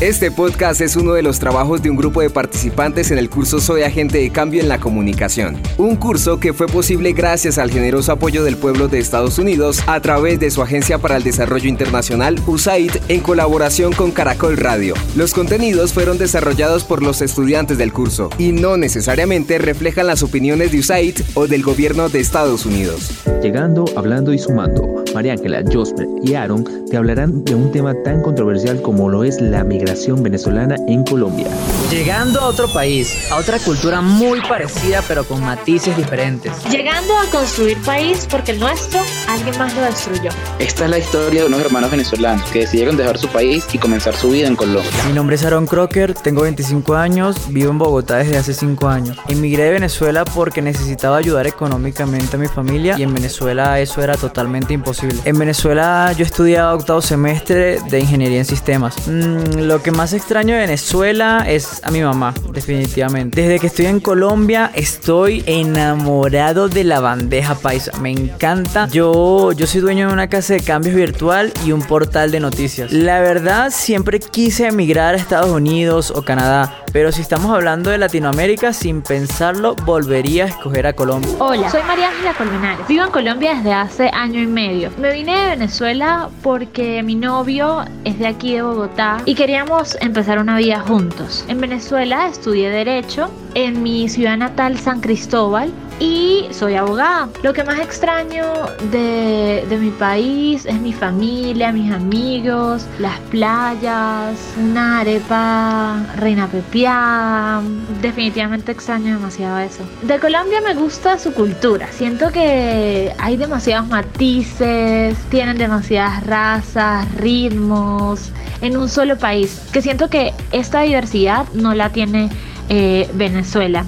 [0.00, 3.60] Este podcast es uno de los trabajos de un grupo de participantes en el curso
[3.60, 5.58] Soy Agente de Cambio en la Comunicación.
[5.76, 10.00] Un curso que fue posible gracias al generoso apoyo del pueblo de Estados Unidos a
[10.00, 14.94] través de su Agencia para el Desarrollo Internacional, USAID, en colaboración con Caracol Radio.
[15.16, 20.72] Los contenidos fueron desarrollados por los estudiantes del curso y no necesariamente reflejan las opiniones
[20.72, 23.20] de USAID o del gobierno de Estados Unidos.
[23.42, 28.22] Llegando, hablando y sumando, María Ángela, Josper y Aaron te hablarán de un tema tan
[28.22, 29.89] controversial como lo es la migración
[30.22, 31.46] venezolana en Colombia.
[31.90, 36.52] Llegando a otro país, a otra cultura muy parecida pero con matices diferentes.
[36.70, 40.30] Llegando a construir país porque el nuestro alguien más lo destruyó.
[40.58, 44.14] Esta es la historia de unos hermanos venezolanos que decidieron dejar su país y comenzar
[44.14, 44.90] su vida en Colombia.
[45.06, 49.18] Mi nombre es Aaron Crocker, tengo 25 años, vivo en Bogotá desde hace 5 años.
[49.28, 54.16] Emigré de Venezuela porque necesitaba ayudar económicamente a mi familia y en Venezuela eso era
[54.16, 55.18] totalmente imposible.
[55.24, 58.96] En Venezuela yo estudiaba octavo semestre de ingeniería en sistemas.
[59.06, 63.40] Mm, lo que más extraño de Venezuela es a mi mamá, definitivamente.
[63.40, 67.92] Desde que estoy en Colombia estoy enamorado de la bandeja paisa.
[68.00, 68.88] Me encanta.
[68.88, 72.92] Yo, yo soy dueño de una casa de cambios virtual y un portal de noticias.
[72.92, 77.98] La verdad siempre quise emigrar a Estados Unidos o Canadá, pero si estamos hablando de
[77.98, 81.30] Latinoamérica, sin pensarlo, volvería a escoger a Colombia.
[81.38, 82.86] Hola, soy María Ángela Colmenares.
[82.88, 84.90] Vivo en Colombia desde hace año y medio.
[84.98, 89.69] Me vine de Venezuela porque mi novio es de aquí de Bogotá y queríamos
[90.00, 91.44] empezar una vida juntos.
[91.46, 97.28] En Venezuela estudié Derecho, en mi ciudad natal San Cristóbal y soy abogada.
[97.42, 98.44] Lo que más extraño
[98.90, 107.62] de, de, mi país es mi familia, mis amigos, las playas, una arepa reina pepiada.
[108.00, 109.84] Definitivamente extraño demasiado eso.
[110.02, 111.86] De Colombia me gusta su cultura.
[111.92, 118.30] Siento que hay demasiados matices, tienen demasiadas razas, ritmos
[118.62, 119.60] en un solo país.
[119.72, 122.30] Que siento que esta diversidad no la tiene
[122.68, 123.84] eh, Venezuela.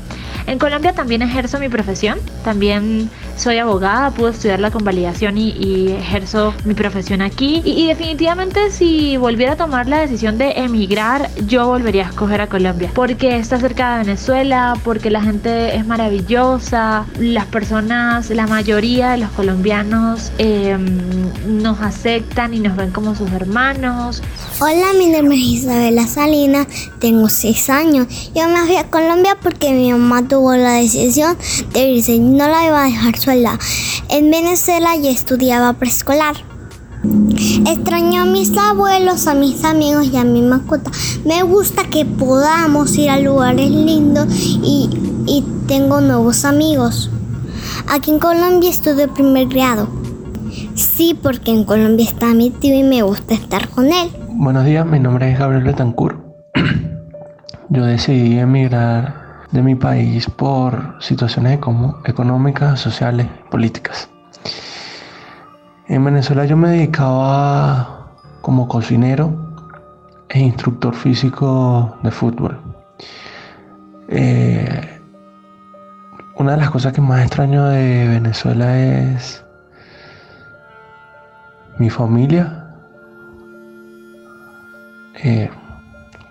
[0.46, 5.92] En Colombia también ejerzo mi profesión, también soy abogada, pude estudiar la convalidación y, y
[5.92, 7.62] ejerzo mi profesión aquí.
[7.64, 12.40] Y, y, definitivamente si volviera a tomar la decisión de emigrar, yo volvería a escoger
[12.40, 18.46] a Colombia, porque está cerca de Venezuela, porque la gente es maravillosa, las personas, la
[18.46, 20.76] mayoría de los colombianos eh,
[21.46, 24.22] nos aceptan y nos ven como sus hermanos.
[24.60, 26.66] Hola, mi nombre es Isabela Salinas,
[26.98, 28.06] tengo 6 años.
[28.34, 31.36] Yo me fui a Colombia porque mi mamá tuvo la decisión
[31.72, 36.34] de irse no la iba a dejar En Venezuela ya estudiaba preescolar.
[37.66, 40.90] Extraño a mis abuelos, a mis amigos y a mi mascota.
[41.24, 44.90] Me gusta que podamos ir a lugares lindos y,
[45.26, 47.10] y tengo nuevos amigos.
[47.88, 49.88] Aquí en Colombia estudio primer grado.
[50.74, 54.10] Sí, porque en Colombia está mi tío y me gusta estar con él.
[54.30, 56.18] Buenos días, mi nombre es Gabriel Betancourt.
[57.68, 59.21] Yo decidí emigrar
[59.52, 61.58] de mi país por situaciones
[62.04, 64.08] económicas, sociales, políticas.
[65.86, 68.08] En Venezuela yo me dedicaba
[68.40, 69.30] como cocinero
[70.30, 72.58] e instructor físico de fútbol.
[74.08, 75.00] Eh,
[76.36, 79.44] una de las cosas que más extraño de Venezuela es
[81.78, 82.74] mi familia,
[85.22, 85.50] eh,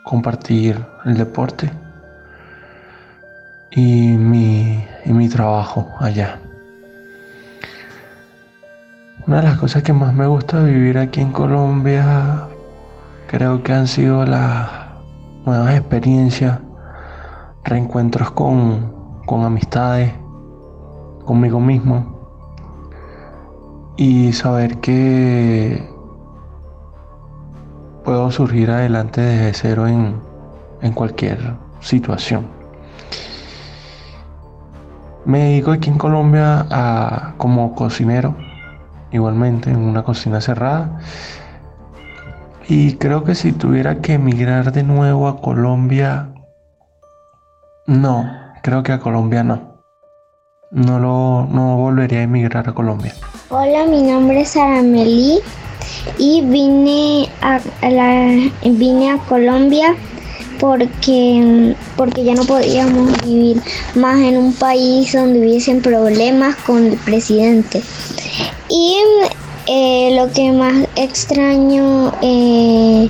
[0.03, 1.80] compartir el deporte
[3.71, 6.39] y mi, y mi trabajo allá.
[9.27, 12.47] Una de las cosas que más me gusta vivir aquí en Colombia
[13.27, 14.69] creo que han sido las
[15.45, 16.59] nuevas experiencias,
[17.63, 20.11] reencuentros con, con amistades,
[21.25, 22.19] conmigo mismo
[23.95, 25.87] y saber que
[28.03, 30.15] puedo surgir adelante desde cero en,
[30.81, 32.60] en cualquier situación.
[35.25, 38.35] Me dedico aquí en Colombia a, como cocinero,
[39.11, 40.99] igualmente en una cocina cerrada.
[42.67, 46.29] Y creo que si tuviera que emigrar de nuevo a Colombia,
[47.85, 48.31] no,
[48.63, 49.71] creo que a Colombia no.
[50.71, 53.13] No, lo, no volvería a emigrar a Colombia.
[53.49, 55.39] Hola, mi nombre es Arameli
[56.17, 59.93] y vine a, a la, vine a Colombia
[60.61, 63.59] porque, porque ya no podíamos vivir
[63.95, 67.81] más en un país donde hubiesen problemas con el presidente.
[68.69, 68.95] Y
[69.65, 73.09] eh, lo que más extraño eh,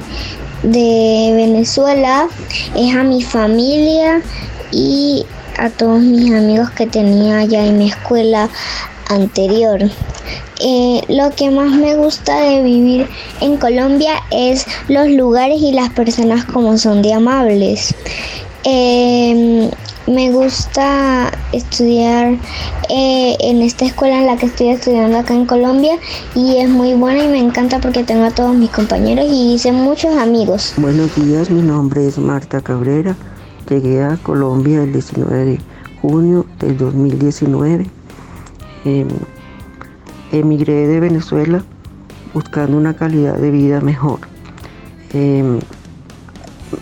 [0.63, 2.30] de Venezuela
[2.75, 4.21] es a mi familia
[4.71, 5.25] y
[5.57, 8.50] a todos mis amigos que tenía allá en mi escuela
[9.09, 9.89] anterior.
[10.59, 13.07] Eh, lo que más me gusta de vivir
[13.39, 17.95] en Colombia es los lugares y las personas como son de amables.
[18.63, 19.69] Em,
[20.07, 22.38] me gusta estudiar
[22.89, 25.97] eh, en esta escuela en la que estoy estudiando acá en Colombia
[26.35, 29.71] y es muy buena y me encanta porque tengo a todos mis compañeros y hice
[29.71, 30.73] muchos amigos.
[30.77, 33.15] Buenos días, mi nombre es Marta Cabrera.
[33.69, 35.59] Llegué a Colombia el 19 de
[36.01, 37.85] junio del 2019.
[38.85, 39.07] Em,
[40.31, 41.63] emigré de Venezuela
[42.33, 44.19] buscando una calidad de vida mejor.
[45.13, 45.60] Em,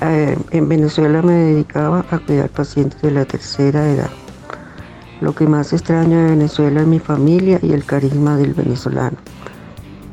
[0.02, 4.10] eh, en Venezuela me dedicaba a cuidar pacientes de la tercera edad.
[5.22, 9.18] Lo que más extraño de Venezuela es mi familia y el carisma del venezolano.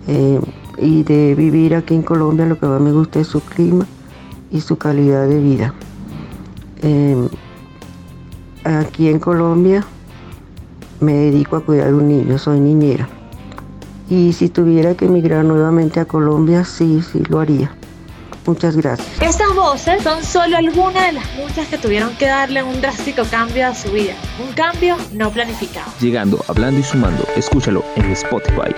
[0.07, 0.41] Em,
[0.79, 3.87] y de vivir aquí en Colombia lo que más me gusta es su clima
[4.51, 5.75] y su calidad de vida.
[6.83, 7.29] Em,
[8.65, 9.85] aquí en Colombia
[11.01, 13.09] me dedico a cuidar un niño, soy niñera.
[14.09, 17.73] Y si tuviera que emigrar nuevamente a Colombia, sí, sí lo haría.
[18.47, 19.09] Muchas gracias.
[19.21, 23.67] Estas voces son solo algunas de las muchas que tuvieron que darle un drástico cambio
[23.67, 24.15] a su vida.
[24.47, 25.91] Un cambio no planificado.
[26.01, 28.73] Llegando, hablando y sumando, escúchalo en Spotify.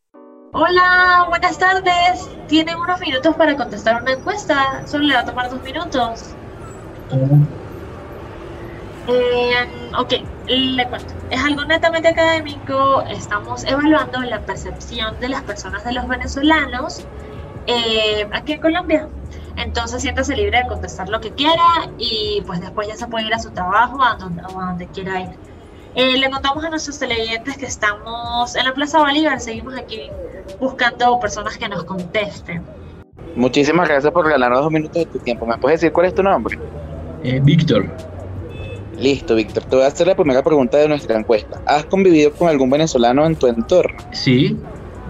[0.52, 2.28] Hola, buenas tardes.
[2.46, 4.87] Tienen unos minutos para contestar una encuesta.
[4.87, 6.34] Solo le va a tomar dos minutos.
[9.08, 9.55] Eh,
[9.97, 10.12] ok,
[10.47, 11.14] le cuento.
[11.31, 13.03] Es algo netamente académico.
[13.03, 17.06] Estamos evaluando la percepción de las personas de los venezolanos
[17.67, 19.08] eh, aquí en Colombia.
[19.56, 23.35] Entonces siéntase libre de contestar lo que quiera y pues después ya se puede ir
[23.35, 25.31] a su trabajo a donde, a donde quiera ir.
[25.94, 30.11] Eh, le contamos a nuestros televidentes que estamos en la Plaza Bolívar, seguimos aquí
[30.61, 32.62] buscando personas que nos contesten.
[33.35, 35.47] Muchísimas gracias por regalarnos dos minutos de tu tiempo.
[35.47, 36.59] ¿Me puedes decir cuál es tu nombre?
[37.23, 37.87] Eh, Víctor.
[38.98, 39.64] Listo, Víctor.
[39.64, 41.60] Te voy a hacer la primera pregunta de nuestra encuesta.
[41.66, 43.96] ¿Has convivido con algún venezolano en tu entorno?
[44.12, 44.56] Sí.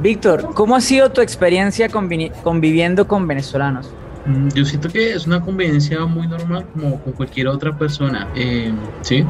[0.00, 3.90] Víctor, ¿cómo ha sido tu experiencia convivi- conviviendo con venezolanos?
[4.26, 8.28] Mm, Yo siento que es una convivencia muy normal como con cualquier otra persona.
[8.34, 8.72] Eh,
[9.02, 9.24] sí.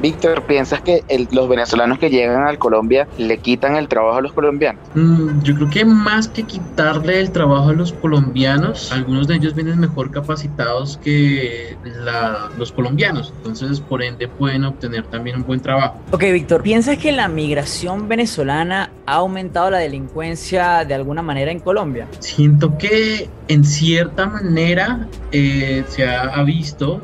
[0.00, 4.20] Víctor, ¿piensas que el- los venezolanos que llegan a Colombia le quitan el trabajo a
[4.22, 4.80] los colombianos?
[4.94, 9.54] Mm, Yo creo que más que quitarle el trabajo a los colombianos, algunos de ellos
[9.54, 13.32] vienen mejor capacitados que la- los colombianos.
[13.38, 15.98] Entonces, por ende, pueden obtener también un buen trabajo.
[16.12, 21.60] Ok, Víctor, ¿piensas que la migración venezolana ha aumentado la delincuencia de alguna manera en
[21.60, 22.06] Colombia?
[22.20, 27.00] Siento que en cierta manera eh, se ha, ha visto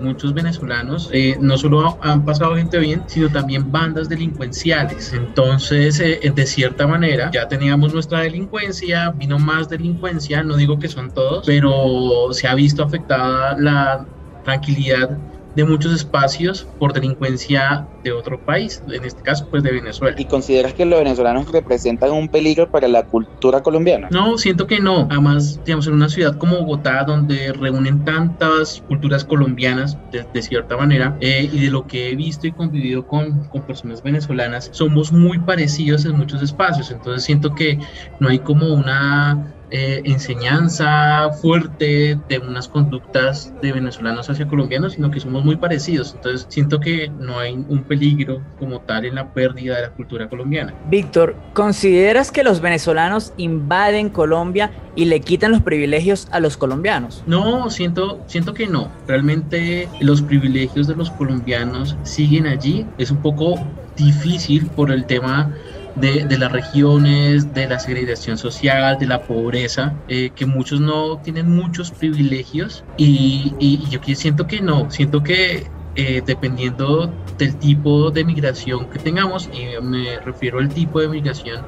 [0.00, 5.12] muchos venezolanos eh, no solo ha- han pasado gente bien, sino también bandas delincuenciales.
[5.12, 10.88] Entonces, eh, de cierta manera, ya teníamos nuestra delincuencia, vino más delincuencia, no digo que
[10.88, 14.06] son todos, pero se ha visto afectada la
[14.44, 15.18] tranquilidad
[15.56, 20.14] de muchos espacios por delincuencia de otro país, en este caso pues de Venezuela.
[20.18, 24.08] ¿Y consideras que los venezolanos representan un peligro para la cultura colombiana?
[24.10, 25.08] No, siento que no.
[25.10, 30.76] Además, digamos, en una ciudad como Bogotá, donde reúnen tantas culturas colombianas, de, de cierta
[30.76, 35.10] manera, eh, y de lo que he visto y convivido con, con personas venezolanas, somos
[35.10, 36.90] muy parecidos en muchos espacios.
[36.90, 37.78] Entonces, siento que
[38.20, 45.10] no hay como una eh, enseñanza fuerte de unas conductas de venezolanos hacia colombianos, sino
[45.10, 46.14] que somos muy parecidos.
[46.14, 50.28] Entonces siento que no hay un peligro como tal en la pérdida de la cultura
[50.28, 50.72] colombiana.
[50.88, 57.24] Víctor, ¿consideras que los venezolanos invaden Colombia y le quitan los privilegios a los colombianos?
[57.26, 58.88] No, siento, siento que no.
[59.08, 62.86] Realmente los privilegios de los colombianos siguen allí.
[62.98, 63.58] Es un poco
[63.96, 65.52] difícil por el tema
[65.96, 71.54] de, las regiones, de la segregación social, de la pobreza, eh, que muchos no tienen
[71.54, 72.84] muchos privilegios.
[72.96, 79.48] Y, yo siento que no, siento que eh, dependiendo del tipo de migración que tengamos,
[79.52, 81.62] y me refiero al tipo de migración,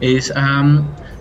[0.00, 0.62] es a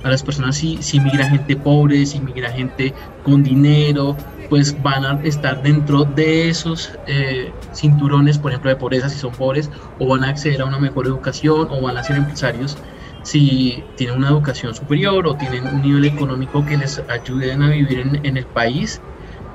[0.04, 4.16] las personas si, si migra gente pobre, si migra gente con dinero,
[4.50, 9.32] pues van a estar dentro de esos eh, cinturones, por ejemplo, de pobreza si son
[9.32, 12.78] pobres, o van a acceder a una mejor educación, o van a ser empresarios
[13.24, 18.20] si tienen una educación superior o tienen un nivel económico que les ayude a vivir
[18.24, 19.02] en, el país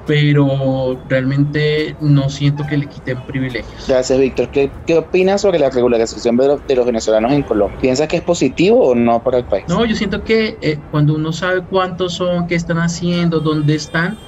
[0.07, 3.87] pero realmente no siento que le quiten privilegios.
[3.89, 4.51] Gracias, Víctor.
[4.51, 7.79] ¿Qué, ¿Qué, opinas sobre la regularización de los, de los, venezolanos en Colombia?
[7.81, 9.65] ¿Piensas que es positivo o no para el país?
[9.67, 14.19] No, yo siento que eh, cuando uno sabe cuántos son, qué están haciendo, dónde están,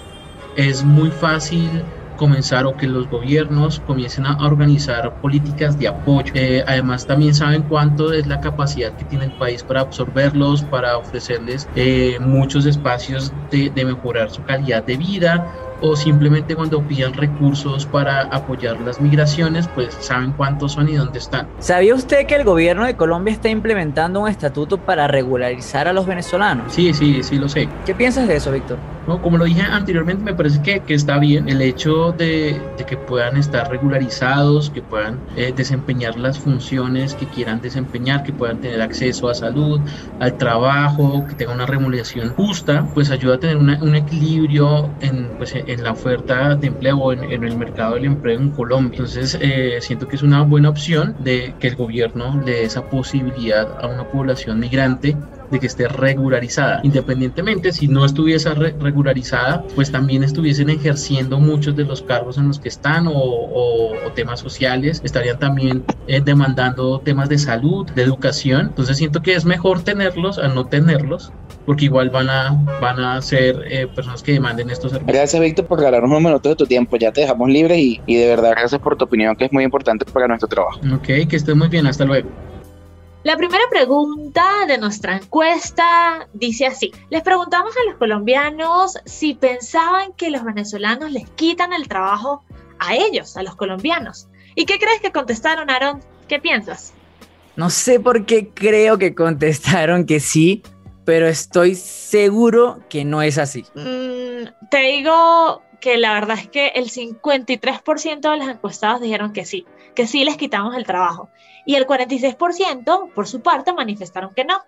[0.56, 1.82] es muy fácil
[2.16, 6.32] comenzar o que los gobiernos comiencen a organizar políticas de apoyo.
[6.34, 10.96] Eh, además también saben cuánto es la capacidad que tiene el país para absorberlos, para
[10.96, 17.12] ofrecerles eh, muchos espacios de, de mejorar su calidad de vida o simplemente cuando pidan
[17.12, 21.48] recursos para apoyar las migraciones, pues saben cuántos son y dónde están.
[21.58, 26.06] ¿Sabía usted que el gobierno de Colombia está implementando un estatuto para regularizar a los
[26.06, 26.72] venezolanos?
[26.72, 27.68] Sí, sí, sí lo sé.
[27.84, 28.78] ¿Qué piensas de eso, Víctor?
[29.06, 32.84] No, como lo dije anteriormente, me parece que, que está bien el hecho de, de,
[32.84, 38.60] que puedan estar regularizados, que puedan eh, desempeñar las funciones que quieran desempeñar, que puedan
[38.60, 39.80] tener acceso a salud,
[40.18, 45.54] al trabajo, que tengan una remuneración justa, pues ayuda a tener un equilibrio en, pues,
[45.54, 48.96] en la oferta de empleo o en, en, el mercado del empleo en Colombia.
[48.98, 52.82] Entonces, eh, siento que es una buena opción de que el gobierno le dé esa
[52.90, 55.16] posibilidad a una población migrante
[55.50, 56.80] de que esté regularizada.
[56.82, 62.58] Independientemente, si no estuviese regularizada, pues también estuviesen ejerciendo muchos de los cargos en los
[62.58, 68.68] que están o, temas sociales, estarían también eh, demandando temas de salud, de educación.
[68.68, 71.32] Entonces siento que es mejor tenerlos a no tenerlos
[71.66, 75.14] porque igual van a, van a ser eh, personas que demanden estos servicios.
[75.14, 76.96] Gracias, Víctor, por regalarnos un minuto de tu tiempo.
[76.96, 79.64] Ya te dejamos libre y, y de verdad gracias por tu opinión, que es muy
[79.64, 80.80] importante para nuestro trabajo.
[80.94, 81.86] Ok, que estés muy bien.
[81.86, 82.30] Hasta luego.
[83.26, 86.92] La primera pregunta de nuestra encuesta dice así.
[87.10, 92.44] Les preguntamos a los colombianos si pensaban que los venezolanos les quitan el trabajo
[92.78, 94.28] a ellos, a los colombianos.
[94.54, 96.04] ¿Y qué crees que contestaron, Aaron?
[96.28, 96.94] ¿Qué piensas?
[97.56, 100.62] No sé por qué creo que contestaron que sí,
[101.04, 103.64] pero estoy seguro que no es así.
[103.74, 109.44] Mm, te digo que la verdad es que el 53% de los encuestados dijeron que
[109.44, 109.66] sí,
[109.96, 111.28] que sí les quitamos el trabajo
[111.66, 114.62] y el 46% por su parte manifestaron que no.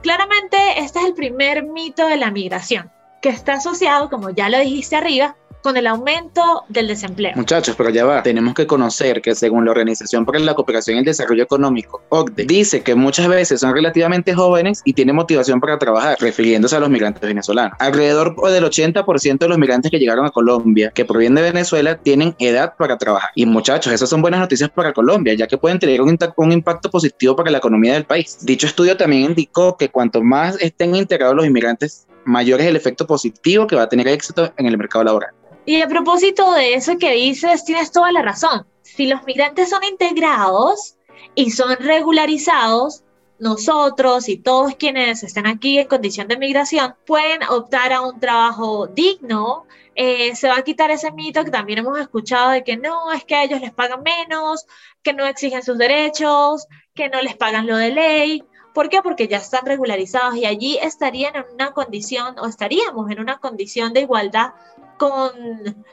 [0.00, 2.90] Claramente este es el primer mito de la migración,
[3.20, 7.32] que está asociado, como ya lo dijiste arriba, con el aumento del desempleo.
[7.36, 10.98] Muchachos, pero ya va, tenemos que conocer que según la Organización para la Cooperación y
[11.00, 15.78] el Desarrollo Económico, OCDE, dice que muchas veces son relativamente jóvenes y tienen motivación para
[15.78, 17.76] trabajar, refiriéndose a los migrantes venezolanos.
[17.78, 22.34] Alrededor del 80% de los migrantes que llegaron a Colombia, que provienen de Venezuela, tienen
[22.38, 23.30] edad para trabajar.
[23.34, 26.90] Y muchachos, esas son buenas noticias para Colombia, ya que pueden tener un, un impacto
[26.90, 28.38] positivo para la economía del país.
[28.42, 33.06] Dicho estudio también indicó que cuanto más estén integrados los inmigrantes, mayor es el efecto
[33.06, 35.30] positivo que va a tener éxito en el mercado laboral.
[35.64, 38.66] Y a propósito de eso que dices, tienes toda la razón.
[38.82, 40.96] Si los migrantes son integrados
[41.34, 43.02] y son regularizados,
[43.38, 48.86] nosotros y todos quienes estén aquí en condición de migración pueden optar a un trabajo
[48.88, 49.66] digno.
[49.94, 53.24] Eh, se va a quitar ese mito que también hemos escuchado de que no, es
[53.24, 54.64] que a ellos les pagan menos,
[55.02, 58.44] que no exigen sus derechos, que no les pagan lo de ley.
[58.78, 59.02] ¿Por qué?
[59.02, 63.92] Porque ya están regularizados y allí estarían en una condición o estaríamos en una condición
[63.92, 64.52] de igualdad
[64.98, 65.32] con,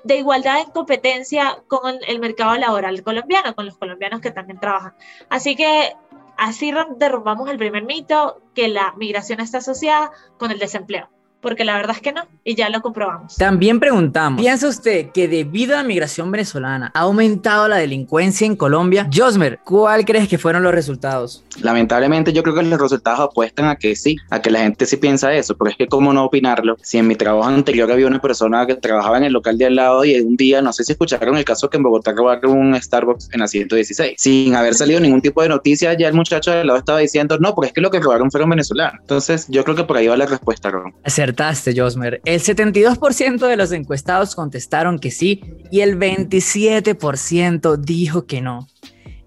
[0.03, 4.93] de igualdad en competencia con el mercado laboral colombiano, con los colombianos que también trabajan.
[5.29, 5.95] Así que
[6.37, 11.09] así derrumbamos el primer mito, que la migración está asociada con el desempleo.
[11.45, 13.35] Porque la verdad es que no, y ya lo comprobamos.
[13.35, 18.55] También preguntamos, ¿piensa usted que debido a la migración venezolana ha aumentado la delincuencia en
[18.55, 19.07] Colombia?
[19.13, 21.43] Josmer, ¿cuál crees que fueron los resultados?
[21.61, 24.97] Lamentablemente yo creo que los resultados apuestan a que sí, a que la gente sí
[24.97, 28.19] piensa eso, pero es que cómo no opinarlo, si en mi trabajo anterior había una
[28.19, 30.93] persona que trabajaba en el local de al lado y un día, no sé si
[30.93, 34.99] escucharon el caso que en Bogotá robaron un Starbucks en la 116, sin haber salido
[34.99, 37.73] ningún tipo de noticia, ya el muchacho de al lado estaba diciendo, no, porque es
[37.73, 38.99] que lo que robaron fueron venezolanos.
[39.01, 40.95] Entonces yo creo que por ahí va la respuesta, Ron.
[41.35, 42.21] Acertaste, Josmer.
[42.23, 48.69] El 72% de los encuestados contestaron que sí y el 27% dijo que no.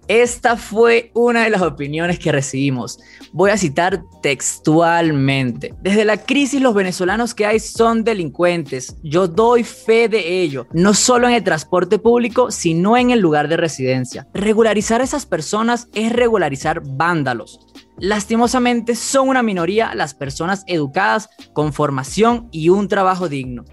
[0.07, 2.97] Esta fue una de las opiniones que recibimos.
[3.31, 5.75] Voy a citar textualmente.
[5.83, 8.95] Desde la crisis los venezolanos que hay son delincuentes.
[9.03, 13.49] Yo doy fe de ello, no solo en el transporte público, sino en el lugar
[13.49, 14.27] de residencia.
[14.33, 17.59] Regularizar a esas personas es regularizar vándalos.
[17.99, 23.65] Lastimosamente son una minoría las personas educadas con formación y un trabajo digno.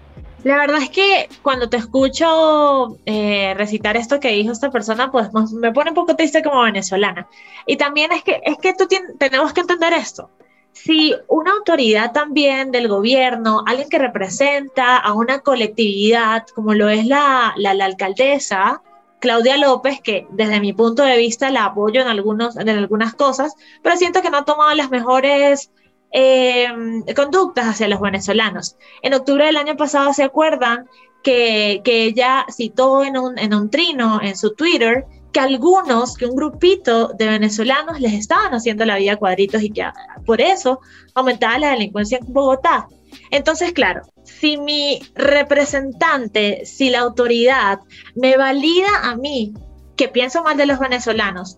[0.43, 5.29] La verdad es que cuando te escucho eh, recitar esto que dijo esta persona, pues
[5.53, 7.27] me pone un poco triste como venezolana.
[7.65, 10.29] Y también es que, es que tú tenemos que entender esto.
[10.71, 17.05] Si una autoridad también del gobierno, alguien que representa a una colectividad, como lo es
[17.07, 18.81] la, la, la alcaldesa,
[19.19, 23.55] Claudia López, que desde mi punto de vista la apoyo en, algunos, en algunas cosas,
[23.81, 25.71] pero siento que no ha tomado las mejores
[26.11, 26.67] eh,
[27.15, 28.77] conductas hacia los venezolanos.
[29.01, 30.87] En octubre del año pasado, ¿se acuerdan
[31.23, 36.25] que, que ella citó en un, en un trino en su Twitter que algunos, que
[36.25, 39.85] un grupito de venezolanos les estaban haciendo la vida cuadritos y que
[40.25, 40.79] por eso
[41.13, 42.87] aumentaba la delincuencia en Bogotá?
[43.31, 47.79] Entonces, claro, si mi representante, si la autoridad
[48.15, 49.53] me valida a mí
[49.95, 51.57] que pienso mal de los venezolanos,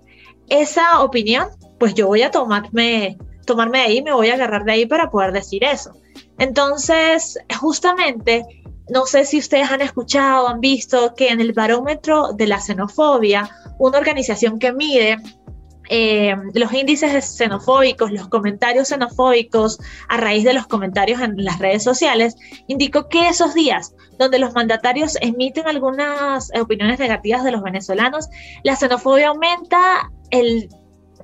[0.49, 1.47] esa opinión,
[1.79, 5.09] pues yo voy a tomarme, tomarme de ahí, me voy a agarrar de ahí para
[5.09, 5.91] poder decir eso.
[6.37, 8.45] Entonces, justamente,
[8.89, 13.49] no sé si ustedes han escuchado, han visto que en el barómetro de la xenofobia,
[13.77, 15.17] una organización que mide
[15.89, 21.83] eh, los índices xenofóbicos, los comentarios xenofóbicos a raíz de los comentarios en las redes
[21.83, 22.35] sociales,
[22.67, 28.29] indicó que esos días donde los mandatarios emiten algunas opiniones negativas de los venezolanos,
[28.63, 30.69] la xenofobia aumenta el,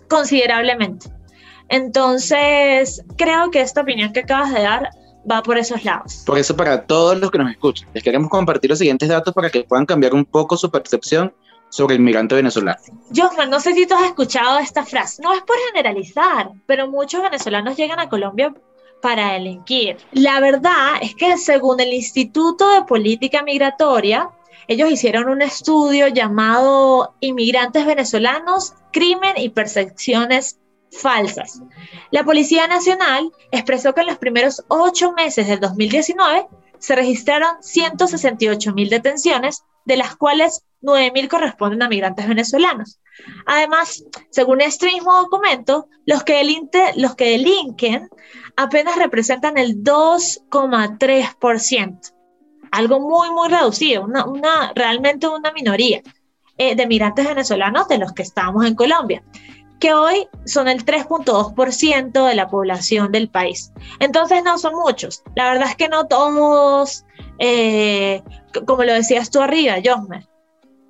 [0.10, 1.12] considerablemente.
[1.70, 4.90] Entonces, creo que esta opinión que acabas de dar
[5.30, 6.24] va por esos lados.
[6.26, 9.50] Por eso, para todos los que nos escuchan, les queremos compartir los siguientes datos para
[9.50, 11.34] que puedan cambiar un poco su percepción
[11.70, 12.80] sobre el migrante venezolano.
[13.14, 15.22] Josman, no sé si tú has escuchado esta frase.
[15.22, 18.54] No es por generalizar, pero muchos venezolanos llegan a Colombia
[19.02, 19.98] para delinquir.
[20.14, 24.30] La verdad es que según el Instituto de Política Migratoria,
[24.68, 30.60] ellos hicieron un estudio llamado Inmigrantes venezolanos, crimen y percepciones
[30.92, 31.62] falsas.
[32.12, 36.48] La Policía Nacional expresó que en los primeros ocho meses del 2019
[36.80, 43.00] se registraron 168 mil detenciones, de las cuales 9.000 corresponden a migrantes venezolanos.
[43.46, 46.42] Además, según este mismo documento, los que,
[46.96, 48.10] los que delinquen
[48.56, 52.14] apenas representan el 2,3%,
[52.72, 56.02] algo muy, muy reducido, una, realmente una minoría
[56.58, 59.24] eh, de migrantes venezolanos de los que estamos en Colombia
[59.80, 63.72] que hoy son el 3.2% de la población del país.
[64.00, 65.24] Entonces no son muchos.
[65.36, 67.06] La verdad es que no todos,
[67.40, 68.24] eh,
[68.66, 70.28] como lo decías tú arriba, Josmer,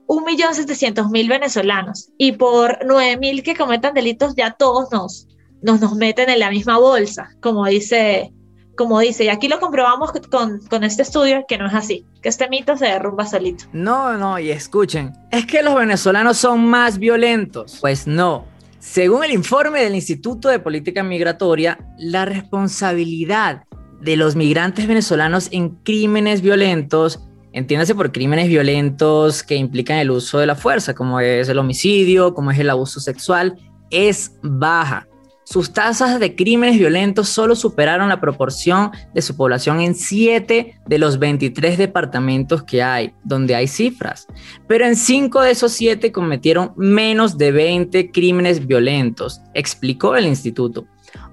[0.07, 5.27] 1.700.000 venezolanos y por 9.000 que cometan delitos ya todos nos,
[5.61, 8.31] nos, nos meten en la misma bolsa, como dice,
[8.75, 12.29] como dice, y aquí lo comprobamos con, con este estudio que no es así, que
[12.29, 13.65] este mito se derrumba solito.
[13.73, 17.77] No, no, y escuchen, es que los venezolanos son más violentos.
[17.81, 18.45] Pues no.
[18.79, 23.63] Según el informe del Instituto de Política Migratoria, la responsabilidad
[24.01, 30.39] de los migrantes venezolanos en crímenes violentos Entiéndase por crímenes violentos que implican el uso
[30.39, 33.55] de la fuerza, como es el homicidio, como es el abuso sexual,
[33.89, 35.07] es baja.
[35.45, 40.97] Sus tasas de crímenes violentos solo superaron la proporción de su población en 7 de
[40.97, 44.27] los 23 departamentos que hay, donde hay cifras.
[44.67, 50.87] Pero en 5 de esos 7 cometieron menos de 20 crímenes violentos, explicó el instituto.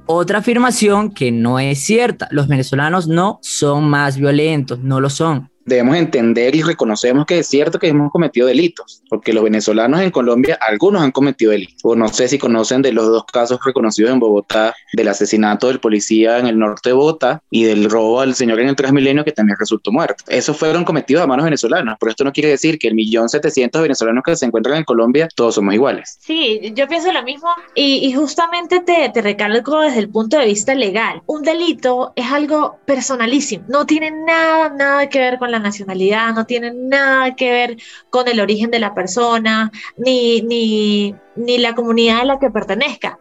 [0.06, 5.50] Otra afirmación que no es cierta, los venezolanos no son más violentos, no lo son
[5.64, 10.11] debemos entender y reconocemos que es cierto que hemos cometido delitos, porque los venezolanos en
[10.11, 11.81] Colombia, algunos han cometido delitos.
[11.83, 15.81] O no sé si conocen de los dos casos reconocidos en Bogotá, del asesinato del
[15.81, 19.33] policía en el norte de Bogotá y del robo al señor en el Transmilenio que
[19.33, 20.25] también resultó muerto.
[20.29, 23.83] Esos fueron cometidos a manos venezolanas, pero esto no quiere decir que el millón setecientos
[23.83, 26.18] venezolanos que se encuentran en Colombia todos somos iguales.
[26.20, 30.46] Sí, yo pienso lo mismo y, y justamente te, te recalco desde el punto de
[30.46, 31.22] vista legal.
[31.27, 36.46] Un delito es algo personalísimo, no tiene nada, nada que ver con la nacionalidad, no
[36.46, 37.76] tiene nada que ver
[38.10, 43.18] con el origen de la persona, ni, ni, ni la comunidad a la que pertenezca.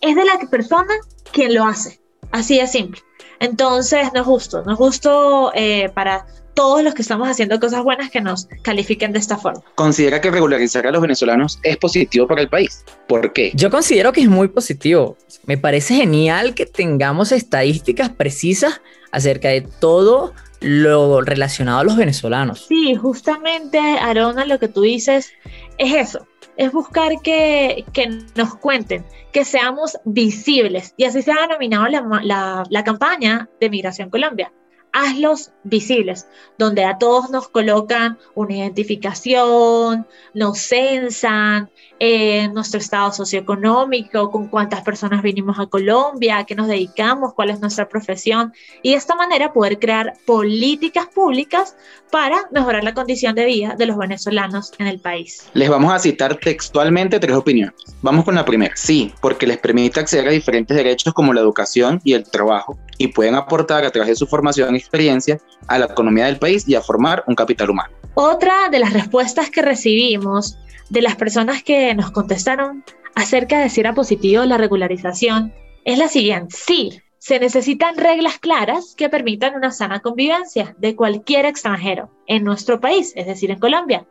[0.00, 0.94] Es de la persona
[1.32, 3.00] quien lo hace, así de simple.
[3.40, 7.82] Entonces, no es justo, no es justo eh, para todos los que estamos haciendo cosas
[7.82, 9.62] buenas que nos califiquen de esta forma.
[9.76, 12.84] ¿Considera que regularizar a los venezolanos es positivo para el país?
[13.08, 13.50] ¿Por qué?
[13.54, 15.16] Yo considero que es muy positivo.
[15.46, 22.66] Me parece genial que tengamos estadísticas precisas acerca de todo lo relacionado a los venezolanos.
[22.66, 25.32] Sí, justamente, Arona, lo que tú dices
[25.78, 30.94] es eso, es buscar que, que nos cuenten, que seamos visibles.
[30.96, 34.52] Y así se ha denominado la, la, la campaña de Migración Colombia
[34.92, 36.26] hazlos visibles,
[36.58, 41.70] donde a todos nos colocan una identificación, nos censan,
[42.02, 47.50] eh, nuestro estado socioeconómico, con cuántas personas vinimos a Colombia, a qué nos dedicamos, cuál
[47.50, 51.76] es nuestra profesión, y de esta manera poder crear políticas públicas
[52.10, 55.46] para mejorar la condición de vida de los venezolanos en el país.
[55.52, 57.74] Les vamos a citar textualmente tres opiniones.
[58.00, 58.74] Vamos con la primera.
[58.76, 63.08] Sí, porque les permite acceder a diferentes derechos como la educación y el trabajo, y
[63.08, 65.38] pueden aportar a través de su formación experiencia
[65.68, 67.94] a la economía del país y a formar un capital humano.
[68.14, 73.80] Otra de las respuestas que recibimos de las personas que nos contestaron acerca de si
[73.80, 75.52] era positivo la regularización
[75.84, 76.56] es la siguiente.
[76.56, 82.80] Sí, se necesitan reglas claras que permitan una sana convivencia de cualquier extranjero en nuestro
[82.80, 84.06] país, es decir, en Colombia,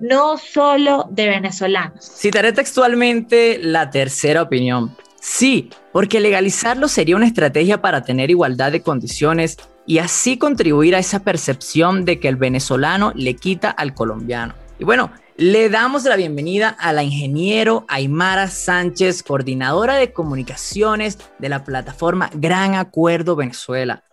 [0.00, 2.10] no solo de venezolanos.
[2.18, 4.96] Citaré textualmente la tercera opinión.
[5.20, 9.56] Sí, porque legalizarlo sería una estrategia para tener igualdad de condiciones
[9.86, 14.54] y así contribuir a esa percepción de que el venezolano le quita al colombiano.
[14.78, 21.48] Y bueno, le damos la bienvenida a la ingeniero Aymara Sánchez, coordinadora de comunicaciones de
[21.48, 24.04] la plataforma Gran Acuerdo Venezuela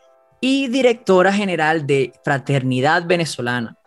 [0.42, 3.79] y directora general de Fraternidad Venezolana.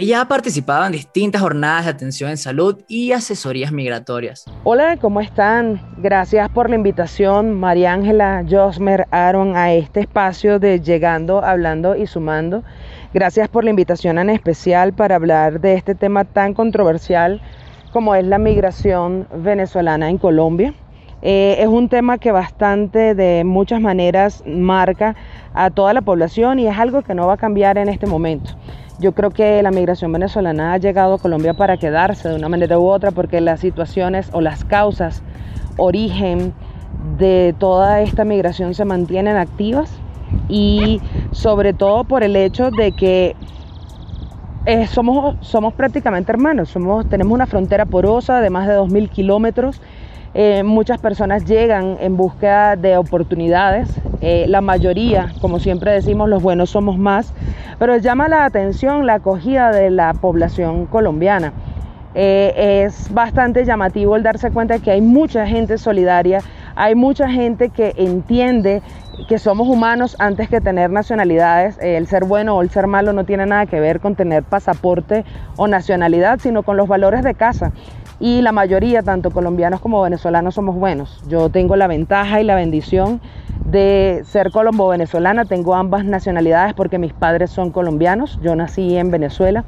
[0.00, 4.46] Ella ha participado en distintas jornadas de atención en salud y asesorías migratorias.
[4.64, 5.78] Hola, ¿cómo están?
[5.98, 12.06] Gracias por la invitación, María Ángela, Josmer, Aaron, a este espacio de Llegando, Hablando y
[12.06, 12.62] Sumando.
[13.12, 17.42] Gracias por la invitación en especial para hablar de este tema tan controversial
[17.92, 20.72] como es la migración venezolana en Colombia.
[21.20, 25.14] Eh, es un tema que bastante de muchas maneras marca
[25.52, 28.56] a toda la población y es algo que no va a cambiar en este momento.
[29.00, 32.78] Yo creo que la migración venezolana ha llegado a Colombia para quedarse de una manera
[32.78, 35.22] u otra porque las situaciones o las causas,
[35.78, 36.52] origen
[37.16, 39.90] de toda esta migración se mantienen activas
[40.50, 41.00] y
[41.32, 43.36] sobre todo por el hecho de que
[44.66, 49.80] eh, somos, somos prácticamente hermanos, somos, tenemos una frontera porosa de más de 2.000 kilómetros
[50.32, 53.88] eh, muchas personas llegan en busca de oportunidades.
[54.20, 57.32] Eh, la mayoría, como siempre decimos, los buenos somos más.
[57.78, 61.52] Pero llama la atención la acogida de la población colombiana.
[62.14, 66.40] Eh, es bastante llamativo el darse cuenta de que hay mucha gente solidaria,
[66.74, 68.82] hay mucha gente que entiende
[69.28, 71.78] que somos humanos antes que tener nacionalidades.
[71.80, 75.24] el ser bueno o el ser malo no tiene nada que ver con tener pasaporte
[75.56, 77.72] o nacionalidad, sino con los valores de casa
[78.20, 81.22] y la mayoría, tanto colombianos como venezolanos, somos buenos.
[81.26, 83.20] Yo tengo la ventaja y la bendición
[83.64, 89.64] de ser colombo-venezolana, tengo ambas nacionalidades porque mis padres son colombianos, yo nací en Venezuela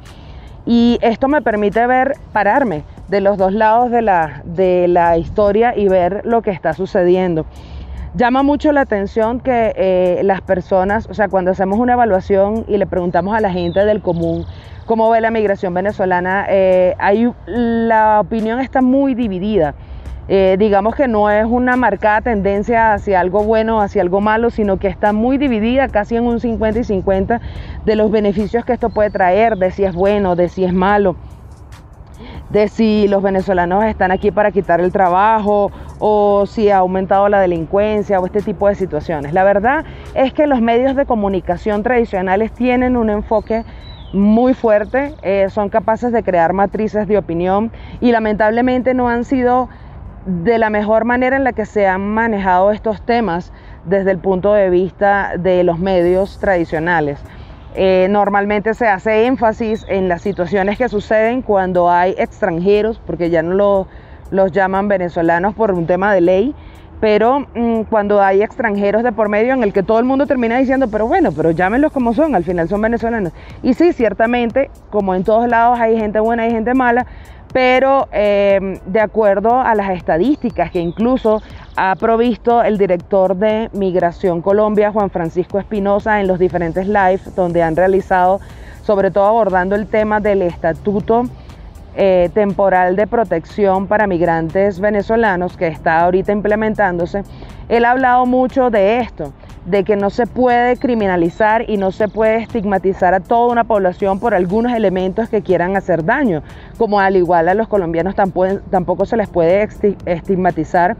[0.65, 5.75] y esto me permite ver, pararme de los dos lados de la, de la historia
[5.75, 7.45] y ver lo que está sucediendo.
[8.15, 12.77] Llama mucho la atención que eh, las personas, o sea, cuando hacemos una evaluación y
[12.77, 14.45] le preguntamos a la gente del común
[14.85, 19.75] cómo ve la migración venezolana, eh, hay, la opinión está muy dividida.
[20.29, 24.77] Eh, digamos que no es una marcada tendencia hacia algo bueno hacia algo malo, sino
[24.77, 27.41] que está muy dividida, casi en un 50 y 50
[27.83, 31.17] de los beneficios que esto puede traer, de si es bueno, de si es malo,
[32.51, 37.41] de si los venezolanos están aquí para quitar el trabajo o si ha aumentado la
[37.41, 39.33] delincuencia o este tipo de situaciones.
[39.33, 43.65] La verdad es que los medios de comunicación tradicionales tienen un enfoque
[44.13, 49.69] muy fuerte, eh, son capaces de crear matrices de opinión y lamentablemente no han sido
[50.25, 53.51] de la mejor manera en la que se han manejado estos temas
[53.85, 57.19] desde el punto de vista de los medios tradicionales.
[57.75, 63.41] Eh, normalmente se hace énfasis en las situaciones que suceden cuando hay extranjeros, porque ya
[63.41, 63.87] no
[64.29, 66.55] los llaman venezolanos por un tema de ley,
[67.03, 70.57] pero mm, cuando hay extranjeros de por medio en el que todo el mundo termina
[70.57, 73.33] diciendo, pero bueno, pero llámenlos como son, al final son venezolanos.
[73.61, 77.05] Y sí, ciertamente, como en todos lados hay gente buena y gente mala,
[77.51, 81.41] pero em, de acuerdo a las estadísticas que incluso
[81.75, 87.63] ha provisto el director de Migración Colombia, Juan Francisco Espinosa, en los diferentes lives donde
[87.63, 88.39] han realizado,
[88.83, 91.25] sobre todo abordando el tema del estatuto
[91.95, 97.23] eh, temporal de protección para migrantes venezolanos que está ahorita implementándose,
[97.69, 99.31] él ha hablado mucho de esto,
[99.65, 104.19] de que no se puede criminalizar y no se puede estigmatizar a toda una población
[104.19, 106.41] por algunos elementos que quieran hacer daño,
[106.77, 109.67] como al igual a los colombianos tampoco, se les puede
[110.05, 110.97] estigmatizar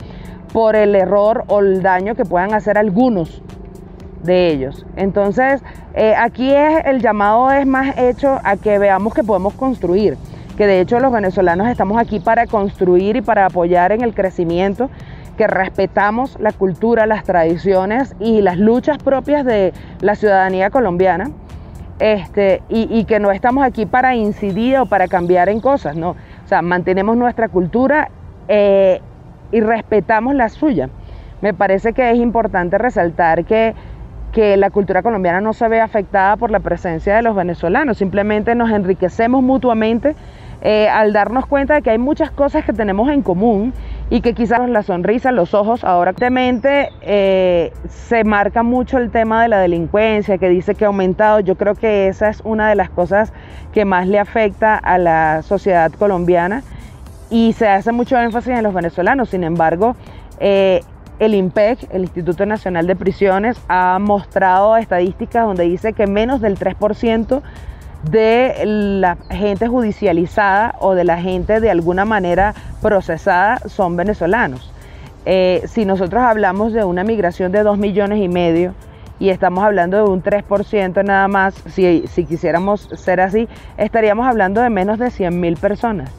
[0.54, 3.42] por el error o el daño que puedan hacer algunos
[4.22, 4.86] de ellos.
[4.96, 5.62] Entonces,
[5.96, 10.18] eh, aquí es, el llamado es más hecho a que veamos que podemos construir
[10.58, 14.90] que de hecho los venezolanos estamos aquí para construir y para apoyar en el crecimiento,
[15.38, 21.32] que respetamos la cultura, las tradiciones y las luchas propias de la ciudadanía colombiana,
[22.00, 26.12] este, y, que no estamos aquí para incidir o para cambiar en cosas, ¿no?
[26.12, 28.10] O sea, mantenemos nuestra cultura
[28.48, 29.00] eh,
[29.52, 30.90] y respetamos la suya.
[31.42, 33.74] Me parece que es importante resaltar que
[34.34, 38.56] que la cultura colombiana no se ve afectada por la presencia de los venezolanos, simplemente
[38.56, 40.16] nos enriquecemos mutuamente
[40.66, 43.74] eh, al darnos cuenta de que hay muchas cosas que tenemos en común
[44.10, 49.50] y que quizás la sonrisa, los ojos, ahora eh, se marca mucho el tema de
[49.50, 51.42] la delincuencia, que dice que ha aumentado.
[51.42, 53.34] Yo creo que esa es una de las cosas
[53.74, 56.64] que más le afecta a la sociedad colombiana
[57.30, 59.32] y se hace mucho énfasis en los venezolanos.
[59.32, 59.98] Sin embargo,
[60.40, 60.80] eh,
[61.20, 66.58] el IMPEC, el Instituto Nacional de Prisiones, ha mostrado estadísticas donde dice que menos del
[66.58, 67.42] 3%
[68.04, 74.72] de la gente judicializada o de la gente de alguna manera procesada son venezolanos.
[75.26, 78.74] Eh, si nosotros hablamos de una migración de 2 millones y medio
[79.20, 84.62] y estamos hablando de un 3% nada más, si, si quisiéramos ser así, estaríamos hablando
[84.62, 86.12] de menos de 100 mil personas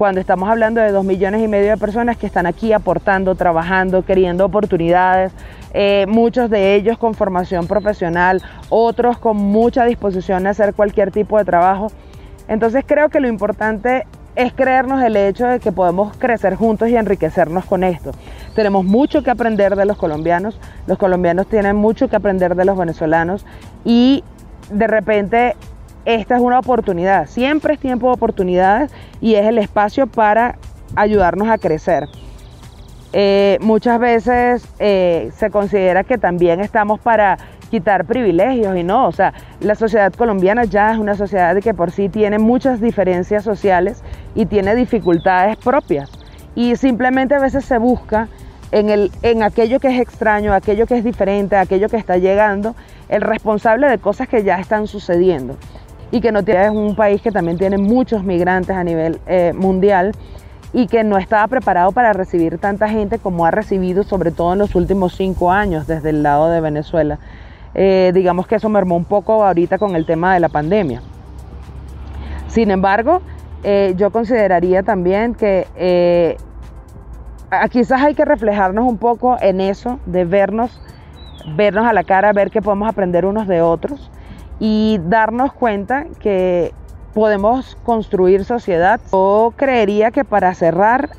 [0.00, 4.02] cuando estamos hablando de dos millones y medio de personas que están aquí aportando, trabajando,
[4.02, 5.30] queriendo oportunidades,
[5.72, 11.38] eh, muchos de ellos con formación profesional, otros con mucha disposición a hacer cualquier tipo
[11.38, 11.88] de trabajo.
[12.48, 14.06] Entonces creo que lo importante
[14.36, 18.12] es creernos el hecho de que podemos crecer juntos y enriquecernos con esto.
[18.54, 22.76] Tenemos mucho que aprender de los colombianos, los colombianos tienen mucho que aprender de los
[22.76, 23.44] venezolanos
[23.84, 24.24] y
[24.70, 25.56] de repente
[26.04, 30.56] esta es una oportunidad, siempre es tiempo de oportunidades y es el espacio para
[30.96, 32.08] ayudarnos a crecer.
[33.12, 37.38] Eh, muchas veces eh, se considera que también estamos para
[37.70, 41.90] quitar privilegios y no, o sea, la sociedad colombiana ya es una sociedad que por
[41.90, 44.02] sí tiene muchas diferencias sociales
[44.34, 46.10] y tiene dificultades propias.
[46.54, 48.28] Y simplemente a veces se busca
[48.72, 52.74] en, el, en aquello que es extraño, aquello que es diferente, aquello que está llegando,
[53.08, 55.56] el responsable de cosas que ya están sucediendo.
[56.12, 59.52] Y que no tiene, es un país que también tiene muchos migrantes a nivel eh,
[59.54, 60.12] mundial
[60.72, 64.60] y que no estaba preparado para recibir tanta gente como ha recibido, sobre todo en
[64.60, 67.18] los últimos cinco años desde el lado de Venezuela.
[67.74, 71.02] Eh, digamos que eso mermó un poco ahorita con el tema de la pandemia.
[72.48, 73.22] Sin embargo,
[73.62, 76.36] eh, yo consideraría también que
[77.70, 80.80] quizás hay que reflejarnos un poco en eso, de vernos,
[81.56, 84.10] vernos a la cara, ver qué podemos aprender unos de otros
[84.60, 86.72] y darnos cuenta que
[87.14, 89.00] podemos construir sociedad.
[89.12, 91.10] Yo creería que para cerrar,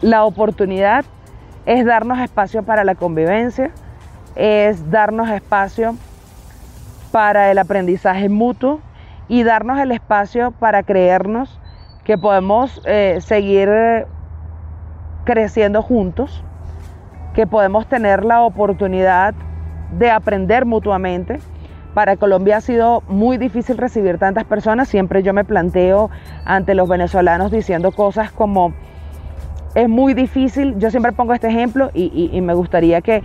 [0.00, 1.04] la oportunidad
[1.66, 3.70] es darnos espacio para la convivencia,
[4.36, 5.96] es darnos espacio
[7.10, 8.80] para el aprendizaje mutuo
[9.28, 11.60] y darnos el espacio para creernos
[12.04, 13.68] que podemos eh, seguir
[15.24, 16.42] creciendo juntos,
[17.34, 19.34] que podemos tener la oportunidad
[19.98, 21.40] de aprender mutuamente
[21.98, 24.86] para Colombia ha sido muy difícil recibir tantas personas.
[24.86, 26.10] Siempre yo me planteo
[26.44, 28.72] ante los venezolanos diciendo cosas como,
[29.74, 33.24] es muy difícil, yo siempre pongo este ejemplo y, me gustaría que,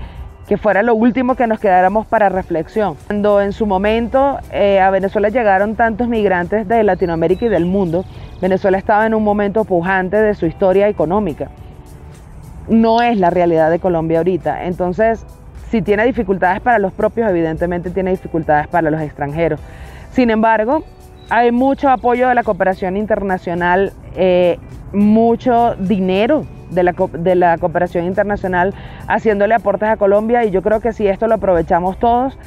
[0.58, 2.96] fuera lo último que nos quedáramos para reflexión.
[3.06, 8.06] Cuando en su momento eh, a Venezuela llegaron tantos migrantes de Latinoamérica y del mundo,
[8.42, 11.50] Venezuela estaba en un momento pujante de su historia económica.
[12.68, 14.66] No es la realidad de Colombia ahorita.
[14.66, 15.24] Entonces,
[15.74, 19.60] si tiene dificultades para los propios, evidentemente tiene dificultades para los extranjeros.
[20.12, 20.84] Sin embargo,
[21.32, 24.60] hay mucho apoyo de la cooperación internacional, eh,
[24.92, 28.76] mucho dinero de la, de la, cooperación internacional
[29.08, 32.38] haciéndole aportes a Colombia y yo creo que si esto lo aprovechamos todos,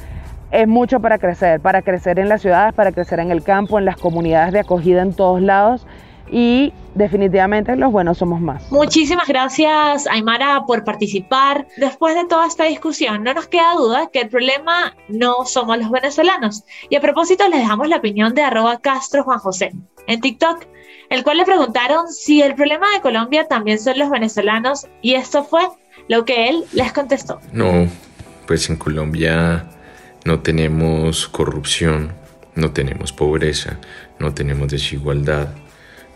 [0.51, 3.83] es mucho para crecer, para crecer en las ciudades, para crecer en el campo, en
[3.83, 5.85] las comunidades de acogida en todos lados
[6.31, 8.71] y definitivamente los buenos somos más.
[8.71, 11.67] Muchísimas gracias Aymara por participar.
[11.77, 15.91] Después de toda esta discusión, no nos queda duda que el problema no somos los
[15.91, 16.63] venezolanos.
[16.89, 19.71] Y a propósito les dejamos la opinión de arroba Castro Juan José
[20.07, 20.65] en TikTok,
[21.09, 25.43] el cual le preguntaron si el problema de Colombia también son los venezolanos y esto
[25.43, 25.61] fue
[26.07, 27.39] lo que él les contestó.
[27.51, 27.87] No,
[28.47, 29.65] pues en Colombia
[30.25, 32.13] no tenemos corrupción,
[32.55, 33.77] no tenemos pobreza,
[34.19, 35.49] no tenemos desigualdad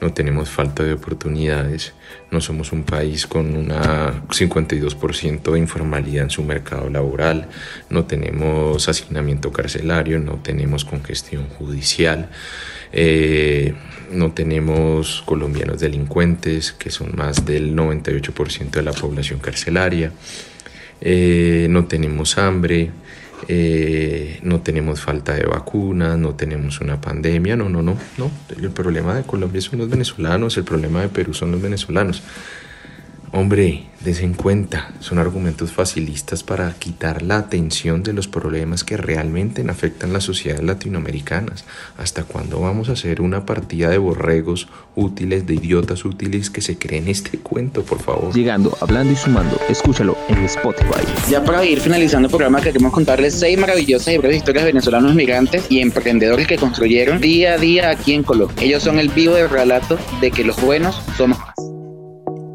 [0.02, 1.94] no tenemos falta de oportunidades,
[2.32, 7.48] no somos un país con una 52% de informalidad en su mercado laboral,
[7.90, 12.30] no tenemos asignamiento carcelario, no tenemos congestión judicial,
[12.92, 13.76] eh,
[14.12, 20.12] no tenemos colombianos delincuentes, que son más del 98% de la población carcelaria,
[21.00, 22.90] eh, no tenemos hambre,
[23.48, 28.32] eh, no tenemos falta de vacunas, no tenemos una pandemia, no, no, no, no.
[28.56, 32.24] El problema de Colombia son los venezolanos, el problema de Perú son los venezolanos.
[33.34, 39.64] Hombre, desen cuenta, son argumentos facilistas para quitar la atención de los problemas que realmente
[39.70, 41.64] afectan las sociedades latinoamericanas.
[41.98, 46.78] ¿Hasta cuándo vamos a hacer una partida de borregos útiles, de idiotas útiles que se
[46.78, 48.34] creen este cuento, por favor?
[48.34, 51.02] Llegando, hablando y sumando, escúchalo en Spotify.
[51.30, 55.16] Ya para ir finalizando el programa, queremos contarles seis maravillosas y breves historias de venezolanos
[55.16, 58.58] migrantes y emprendedores que construyeron día a día aquí en Colombia.
[58.60, 61.71] Ellos son el vivo del relato de que los buenos somos más.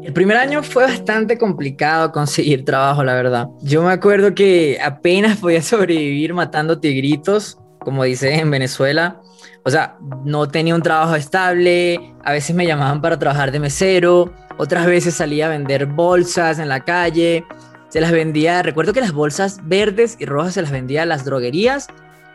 [0.07, 3.49] El primer año fue bastante complicado conseguir trabajo, la verdad.
[3.61, 9.19] Yo me acuerdo que apenas podía sobrevivir matando tigritos, como dice en Venezuela.
[9.65, 14.31] O sea, no tenía un trabajo estable, a veces me llamaban para trabajar de mesero,
[14.57, 17.43] otras veces salía a vender bolsas en la calle,
[17.89, 21.25] se las vendía, recuerdo que las bolsas verdes y rojas se las vendía a las
[21.25, 21.87] droguerías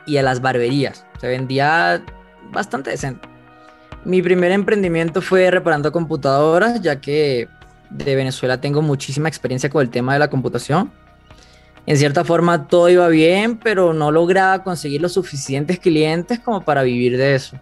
[0.05, 1.07] y a las barberías.
[1.23, 2.05] Se vendía
[2.51, 3.27] bastante decente.
[4.05, 7.49] Mi primer emprendimiento fue reparando computadoras, ya que
[7.93, 10.91] de Venezuela tengo muchísima experiencia con el tema de la computación.
[11.85, 16.83] En cierta forma todo iba bien, pero no lograba conseguir los suficientes clientes como para
[16.83, 17.57] vivir de eso.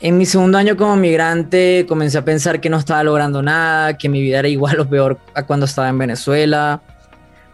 [0.00, 4.10] En mi segundo año como migrante comencé a pensar que no estaba logrando nada, que
[4.10, 6.82] mi vida era igual o peor a cuando estaba en Venezuela.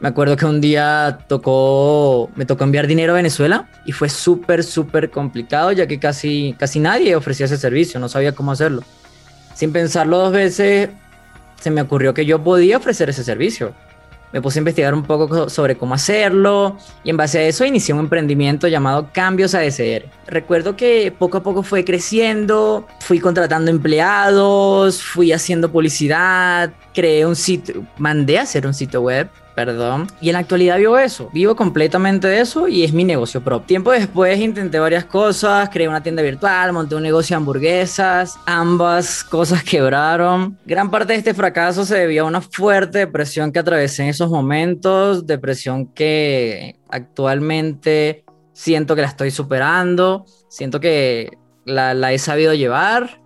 [0.01, 4.65] Me acuerdo que un día tocó, me tocó enviar dinero a Venezuela y fue súper,
[4.65, 8.83] súper complicado ya que casi, casi nadie ofrecía ese servicio, no sabía cómo hacerlo.
[9.55, 10.89] Sin pensarlo dos veces,
[11.63, 13.73] se me ocurrió que yo podía ofrecer ese servicio.
[14.33, 17.95] Me puse a investigar un poco sobre cómo hacerlo y en base a eso inicié
[17.95, 20.09] un emprendimiento llamado Cambios ADSR.
[20.27, 27.37] Recuerdo que poco a poco fue creciendo, fui contratando empleados, fui haciendo publicidad, creé un
[27.37, 30.09] sitio, mandé a hacer un sitio web perdón.
[30.21, 33.67] Y en la actualidad vivo eso, vivo completamente de eso y es mi negocio propio.
[33.67, 39.25] Tiempo después intenté varias cosas, creé una tienda virtual, monté un negocio de hamburguesas, ambas
[39.25, 40.59] cosas quebraron.
[40.65, 44.31] Gran parte de este fracaso se debió a una fuerte depresión que atravesé en esos
[44.31, 51.31] momentos, depresión que actualmente siento que la estoy superando, siento que
[51.65, 53.21] la, la he sabido llevar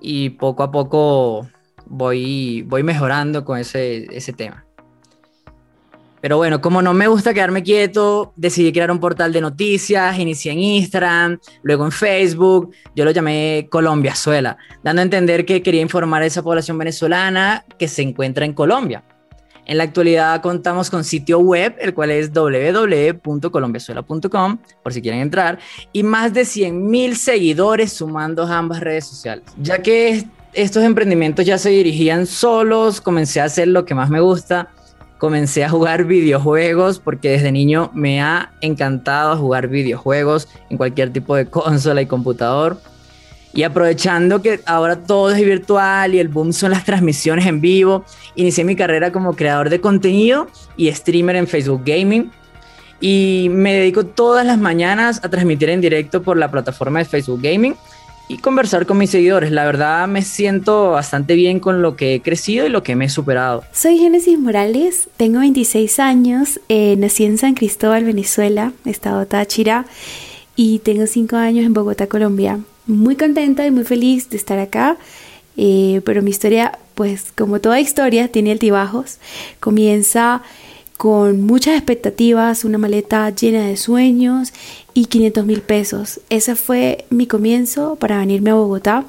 [0.00, 1.48] y poco a poco
[1.86, 4.63] voy, voy mejorando con ese, ese tema.
[6.24, 10.52] Pero bueno, como no me gusta quedarme quieto, decidí crear un portal de noticias, inicié
[10.52, 16.22] en Instagram, luego en Facebook, yo lo llamé Colombiazuela, dando a entender que quería informar
[16.22, 19.04] a esa población venezolana que se encuentra en Colombia.
[19.66, 25.58] En la actualidad contamos con sitio web, el cual es www.colombiazuela.com, por si quieren entrar,
[25.92, 29.44] y más de 100.000 seguidores sumando ambas redes sociales.
[29.60, 34.20] Ya que estos emprendimientos ya se dirigían solos, comencé a hacer lo que más me
[34.20, 34.70] gusta,
[35.18, 41.36] comencé a jugar videojuegos porque desde niño me ha encantado jugar videojuegos en cualquier tipo
[41.36, 42.78] de consola y computador.
[43.52, 48.04] Y aprovechando que ahora todo es virtual y el boom son las transmisiones en vivo,
[48.34, 52.32] inicié mi carrera como creador de contenido y streamer en Facebook Gaming.
[53.00, 57.42] Y me dedico todas las mañanas a transmitir en directo por la plataforma de Facebook
[57.42, 57.76] Gaming
[58.28, 59.50] y conversar con mis seguidores.
[59.50, 63.06] La verdad me siento bastante bien con lo que he crecido y lo que me
[63.06, 63.64] he superado.
[63.72, 69.86] Soy Génesis Morales, tengo 26 años, eh, nací en San Cristóbal, Venezuela, estado Táchira,
[70.56, 72.60] y tengo 5 años en Bogotá, Colombia.
[72.86, 74.96] Muy contenta y muy feliz de estar acá,
[75.56, 79.18] eh, pero mi historia, pues como toda historia, tiene altibajos.
[79.60, 80.42] Comienza
[80.96, 84.52] con muchas expectativas, una maleta llena de sueños
[84.94, 86.20] y 500 mil pesos.
[86.30, 89.04] Ese fue mi comienzo para venirme a Bogotá.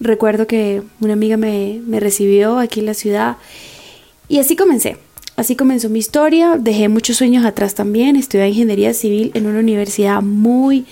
[0.00, 3.36] Recuerdo que una amiga me, me recibió aquí en la ciudad
[4.28, 4.96] y así comencé.
[5.36, 10.20] Así comenzó mi historia, dejé muchos sueños atrás también, estudié ingeniería civil en una universidad
[10.20, 10.84] muy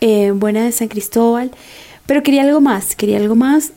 [0.00, 1.50] eh, buena de San Cristóbal,
[2.06, 3.72] pero quería algo más, quería algo más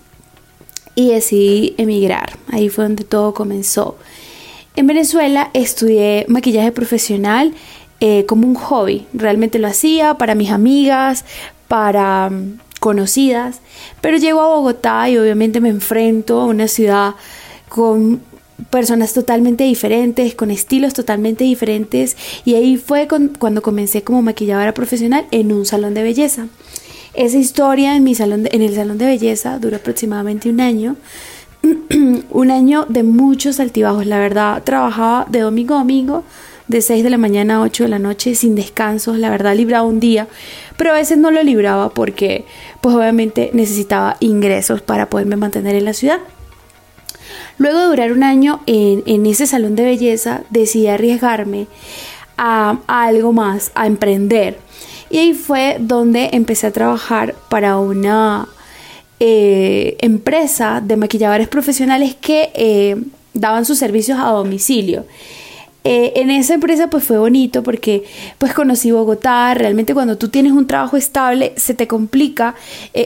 [0.94, 2.38] y decidí emigrar.
[2.50, 3.98] Ahí fue donde todo comenzó.
[4.76, 7.54] En Venezuela estudié maquillaje profesional
[8.00, 9.06] eh, como un hobby.
[9.14, 11.26] Realmente lo hacía para mis amigas,
[11.68, 13.60] para mm, conocidas,
[14.00, 17.16] pero llego a Bogotá y obviamente me enfrento a una ciudad
[17.70, 18.22] con
[18.70, 25.26] personas totalmente diferentes, con estilos totalmente diferentes y ahí fue cuando comencé como maquilladora profesional
[25.32, 26.48] en un salón de belleza.
[27.14, 30.96] Esa historia en, mi salón en el salón de belleza duró aproximadamente un año.
[32.30, 34.64] un año de muchos altibajos, la verdad.
[34.64, 36.24] Trabajaba de domingo a domingo,
[36.68, 39.18] de 6 de la mañana a 8 de la noche, sin descansos.
[39.18, 40.28] La verdad, libraba un día,
[40.78, 42.46] pero a veces no lo libraba porque,
[42.82, 46.20] pues obviamente, necesitaba ingresos para poderme mantener en la ciudad.
[47.58, 51.68] Luego de durar un año en, ese salón de belleza, decidí arriesgarme
[52.38, 54.58] a algo más, a emprender.
[55.12, 58.48] Y ahí fue donde empecé a trabajar para una
[59.24, 62.96] eh, empresa de maquilladores profesionales que eh,
[63.36, 65.06] daban sus servicios a domicilio.
[65.84, 68.04] Eh, en esa empresa pues fue bonito porque
[68.40, 72.56] pues conocí Bogotá, realmente cuando tú tienes un trabajo estable se te complica,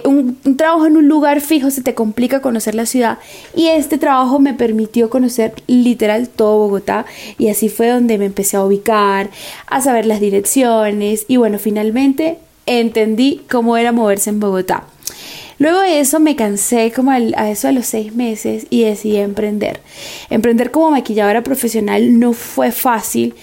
[0.05, 3.17] un, un, trabajo en un lugar fijo se te complica conocer la ciudad
[3.53, 7.05] y este trabajo me permitió conocer literal todo Bogotá
[7.37, 9.31] y así fue donde me empecé a ubicar,
[9.67, 14.85] a saber las direcciones y bueno, finalmente entendí cómo era moverse en Bogotá.
[15.57, 19.79] Luego de eso me cansé como a eso de los seis meses y decidí emprender.
[20.29, 23.33] Emprender como maquilladora profesional no fue fácil.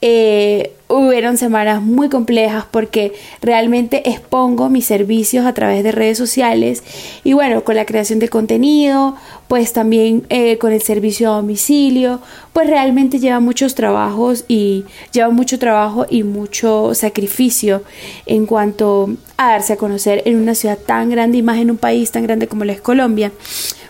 [0.00, 6.82] Eh, hubieron semanas muy complejas porque realmente expongo mis servicios a través de redes sociales
[7.24, 9.16] y bueno, con la creación de contenido,
[9.48, 12.20] pues también eh, con el servicio a domicilio,
[12.52, 17.82] pues realmente lleva muchos trabajos y lleva mucho trabajo y mucho sacrificio
[18.26, 21.76] en cuanto a darse a conocer en una ciudad tan grande y más en un
[21.76, 23.32] país tan grande como lo es Colombia.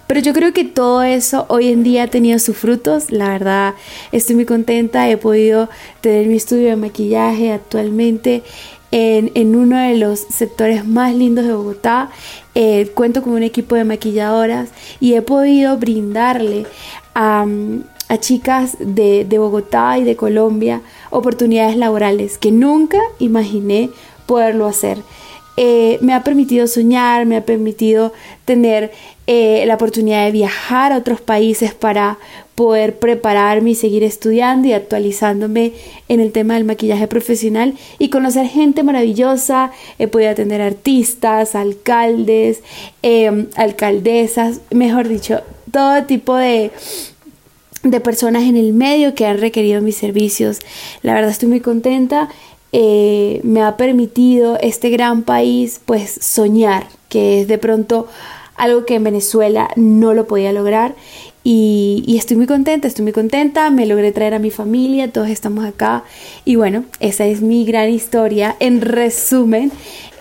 [0.06, 3.10] Pero yo creo que todo eso hoy en día ha tenido sus frutos.
[3.10, 3.74] La verdad,
[4.12, 5.08] estoy muy contenta.
[5.08, 5.68] He podido
[6.00, 8.42] tener mi estudio de maquillaje actualmente
[8.90, 12.10] en, en uno de los sectores más lindos de Bogotá.
[12.54, 14.68] Eh, cuento con un equipo de maquilladoras
[15.00, 16.66] y he podido brindarle
[17.14, 17.46] a,
[18.08, 20.80] a chicas de, de Bogotá y de Colombia
[21.10, 23.90] oportunidades laborales que nunca imaginé
[24.26, 24.98] poderlo hacer.
[25.56, 28.12] Eh, me ha permitido soñar, me ha permitido
[28.44, 28.90] tener
[29.26, 32.18] eh, la oportunidad de viajar a otros países para
[32.56, 35.72] poder prepararme y seguir estudiando y actualizándome
[36.08, 39.70] en el tema del maquillaje profesional y conocer gente maravillosa.
[39.98, 42.62] He podido atender artistas, alcaldes,
[43.02, 45.40] em, alcaldesas, mejor dicho,
[45.70, 46.70] todo tipo de,
[47.82, 50.58] de personas en el medio que han requerido mis servicios.
[51.02, 52.28] La verdad estoy muy contenta
[52.76, 58.08] eh, me ha permitido este gran país pues soñar, que es de pronto
[58.56, 60.96] algo que en Venezuela no lo podía lograr
[61.44, 65.64] y, estoy muy contenta, estoy muy contenta, me logré traer a mi familia, todos estamos
[65.64, 66.02] acá
[66.44, 69.70] y bueno, esa es mi gran historia en resumen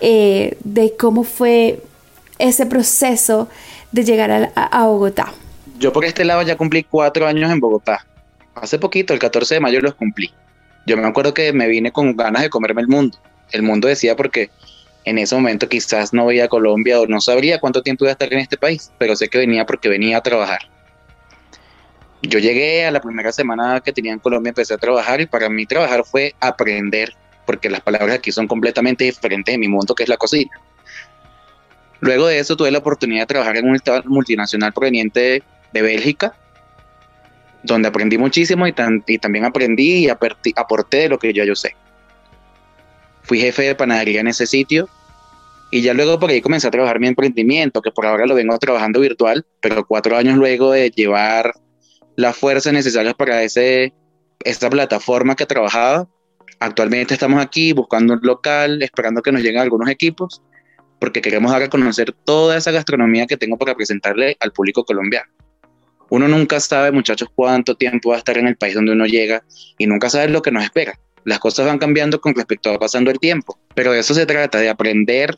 [0.00, 1.82] eh, de cómo fue
[2.38, 3.48] ese proceso
[3.90, 5.34] de llegar a, a Bogotá.
[5.80, 8.06] Yo por este lado ya cumplí cuatro años en Bogotá.
[8.54, 10.30] Hace poquito, el 14 de mayo los cumplí.
[10.86, 13.18] Yo me acuerdo que me vine con ganas de comerme el mundo.
[13.52, 14.50] El mundo decía porque
[15.04, 18.32] en ese momento quizás no veía Colombia o no sabría cuánto tiempo iba a estar
[18.32, 20.60] en este país, pero sé que venía porque venía a trabajar.
[22.22, 25.48] Yo llegué a la primera semana que tenía en Colombia, empecé a trabajar y para
[25.50, 27.12] mí trabajar fue aprender,
[27.44, 30.50] porque las palabras aquí son completamente diferentes de mi mundo, que es la cocina.
[32.00, 36.34] Luego de eso tuve la oportunidad de trabajar en un estado multinacional proveniente de Bélgica,
[37.64, 41.74] donde aprendí muchísimo y, también aprendí y aporté de lo que yo, yo sé.
[43.22, 44.88] Fui jefe de panadería en ese sitio
[45.70, 48.56] y ya luego por ahí comencé a trabajar mi emprendimiento, que por ahora lo vengo
[48.58, 51.52] trabajando virtual, pero cuatro años luego de llevar
[52.16, 53.94] las fuerzas necesarias para ese,
[54.44, 56.06] esta plataforma que trabajaba,
[56.60, 60.42] actualmente estamos aquí buscando un local, esperando que nos lleguen algunos equipos,
[61.00, 65.32] porque queremos dar a conocer toda esa gastronomía que tengo para presentarle al público colombiano
[66.14, 69.42] uno nunca sabe, muchachos, cuánto tiempo va a estar en el país donde uno llega
[69.78, 70.98] y nunca sabe lo que nos espera.
[71.24, 74.58] Las cosas van cambiando con respecto a pasando el tiempo, pero de eso se trata,
[74.58, 75.36] de aprender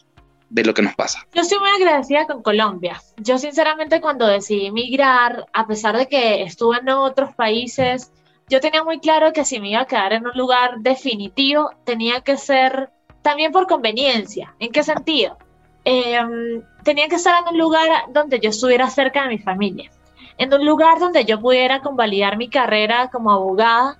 [0.51, 1.27] de lo que nos pasa.
[1.33, 3.01] Yo estoy muy agradecida con Colombia.
[3.17, 8.13] Yo sinceramente cuando decidí emigrar, a pesar de que estuve en otros países,
[8.49, 12.21] yo tenía muy claro que si me iba a quedar en un lugar definitivo, tenía
[12.21, 12.91] que ser
[13.23, 14.55] también por conveniencia.
[14.59, 15.39] ¿En qué sentido?
[15.85, 19.91] Em, tenía que estar en un lugar donde yo estuviera cerca de mi familia.
[20.39, 23.97] En un lugar donde yo pudiera convalidar mi carrera como abogada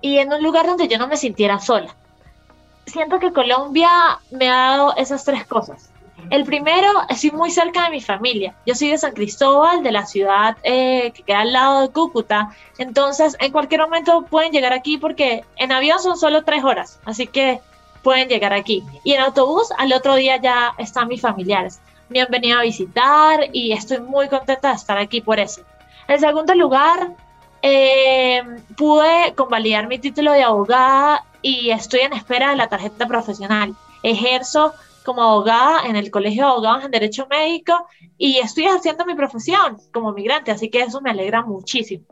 [0.00, 1.94] y en un lugar donde yo no me sintiera sola.
[2.86, 3.90] Siento que Colombia
[4.30, 5.90] me ha dado esas tres cosas.
[6.30, 8.54] El primero, estoy muy cerca de mi familia.
[8.66, 12.50] Yo soy de San Cristóbal, de la ciudad eh, que queda al lado de Cúcuta.
[12.76, 17.00] Entonces, en cualquier momento pueden llegar aquí porque en avión son solo tres horas.
[17.04, 17.60] Así que
[18.02, 18.82] pueden llegar aquí.
[19.04, 21.80] Y en autobús, al otro día ya están mis familiares.
[22.08, 25.62] Me han venido a visitar y estoy muy contenta de estar aquí por eso.
[26.06, 27.14] En segundo lugar,
[27.62, 28.42] eh,
[28.76, 33.74] pude convalidar mi título de abogada y estoy en espera de la tarjeta profesional.
[34.02, 37.86] Ejerzo como abogada en el Colegio de Abogados en Derecho Médico
[38.16, 42.04] y estoy haciendo mi profesión como migrante, así que eso me alegra muchísimo.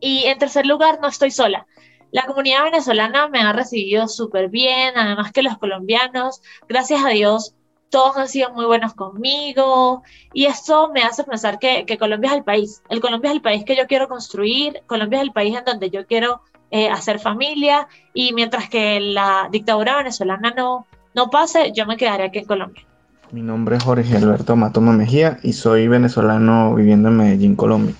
[0.00, 1.66] Y en tercer lugar, no estoy sola.
[2.12, 7.54] La comunidad venezolana me ha recibido súper bien, además que los colombianos, gracias a Dios,
[7.92, 12.42] todos han sido muy buenos conmigo y esto me hace pensar que, Colombia es el
[12.42, 12.82] país.
[12.88, 15.90] El Colombia es el país que yo quiero construir, Colombia es el país en donde
[15.90, 16.40] yo quiero
[16.70, 22.24] eh, hacer familia y mientras que la dictadura venezolana no, no pase, yo me quedaré
[22.24, 22.82] aquí en Colombia.
[23.30, 27.94] Mi nombre es Jorge Alberto Matoma Mejía y soy venezolano viviendo en Medellín, Colombia.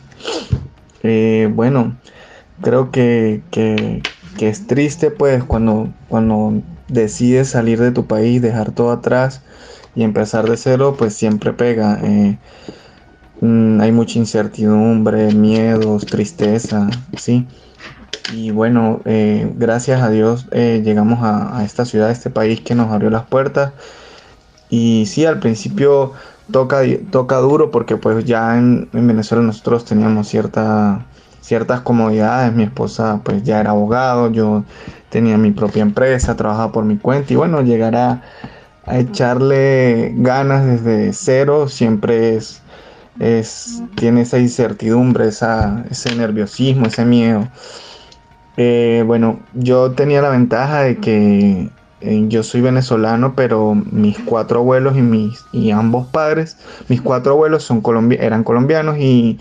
[1.02, 1.98] Eh, bueno,
[2.62, 3.42] creo que,
[4.40, 9.42] es triste pues cuando, cuando decides salir de tu país, dejar todo atrás
[9.94, 11.98] y empezar de cero, pues siempre pega.
[12.02, 12.38] Eh,
[13.40, 17.46] mm, hay mucha incertidumbre, miedos, tristeza, ¿sí?
[18.32, 22.74] Y bueno, eh, gracias a Dios eh, llegamos a, esta ciudad, a este país que
[22.74, 23.72] nos abrió las puertas.
[24.70, 26.12] Y sí, al principio
[26.50, 31.04] toca, toca duro porque pues ya en, Venezuela nosotros teníamos cierta,
[31.42, 32.54] ciertas comodidades.
[32.54, 34.64] Mi esposa pues ya era abogado, yo
[35.10, 38.22] tenía mi propia empresa, trabajaba por mi cuenta y bueno, llegar a,
[38.86, 42.62] echarle ganas desde cero siempre es,
[43.20, 47.48] es tiene esa incertidumbre, esa, ese nerviosismo, ese miedo.
[48.56, 51.70] Eh, bueno, yo tenía la ventaja de que
[52.00, 56.58] eh, yo soy venezolano, pero mis cuatro abuelos y mis y ambos padres,
[56.88, 57.82] mis cuatro abuelos son
[58.18, 59.38] eran colombianos y,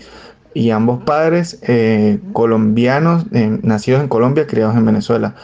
[0.70, 5.34] ambos padres eh, colombianos, nacidos en Colombia, criados en Venezuela.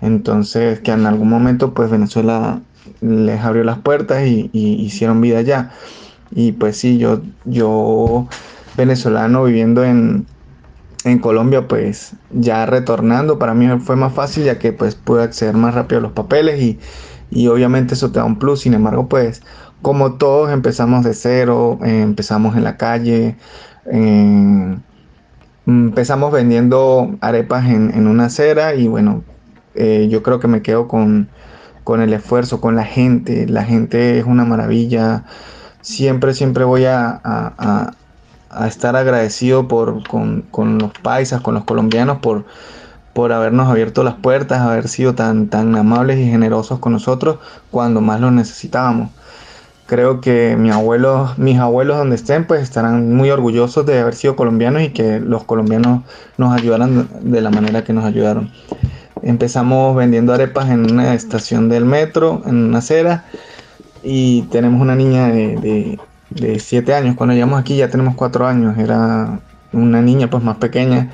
[0.00, 2.60] Entonces, que en algún momento, pues Venezuela
[3.00, 5.70] les abrió las puertas y, y hicieron vida allá.
[6.30, 8.28] Y pues sí, yo, yo
[8.76, 10.26] venezolano viviendo en,
[11.06, 15.54] en Colombia, pues ya retornando, para mí fue más fácil ya que pues pude acceder
[15.54, 16.78] más rápido a los papeles y,
[17.48, 18.60] obviamente eso te da un plus.
[18.60, 19.42] Sin embargo, pues
[19.82, 23.36] como todos empezamos de cero, eh, empezamos en la calle,
[25.66, 29.22] empezamos vendiendo arepas en, una acera y bueno,
[29.74, 31.28] eh, yo creo que me quedo con,
[31.94, 33.46] el esfuerzo, con la gente.
[33.46, 35.24] La gente es una maravilla.
[35.80, 37.94] Siempre, siempre voy a
[38.64, 42.44] estar agradecido por, con, los paisas, con los colombianos, por,
[43.12, 47.38] por habernos abierto las puertas, haber sido tan, tan amables y generosos con nosotros
[47.70, 49.10] cuando más lo necesitábamos.
[49.86, 54.34] Creo que mi abuelo, mis abuelos donde estén, pues estarán muy orgullosos de haber sido
[54.34, 56.02] colombianos y que los colombianos
[56.38, 58.50] nos ayudaran de la manera que nos ayudaron.
[59.22, 63.24] Empezamos vendiendo arepas en una estación del metro, en una acera,
[64.02, 65.98] y tenemos una niña de
[66.30, 67.16] de 7 años.
[67.16, 68.78] Cuando llegamos aquí ya tenemos 4 años.
[68.78, 69.40] Era
[69.72, 71.10] una niña pues más pequeña.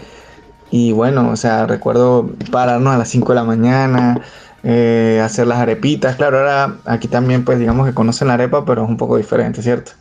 [0.71, 4.21] Y bueno, o sea, recuerdo pararnos a las 5 de la mañana,
[4.63, 6.17] eh, hacer las arepitas.
[6.17, 9.63] Claro, ahora aquí también pues digamos que conocen la arepa, pero es un poco diferente,
[9.63, 9.93] ¿cierto?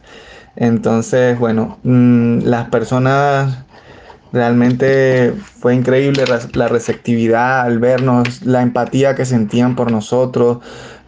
[0.56, 3.66] Entonces, bueno, mm, las personas
[4.34, 6.24] realmente fue increíble
[6.54, 10.60] la receptividad al vernos, la empatía que sentían por nosotros,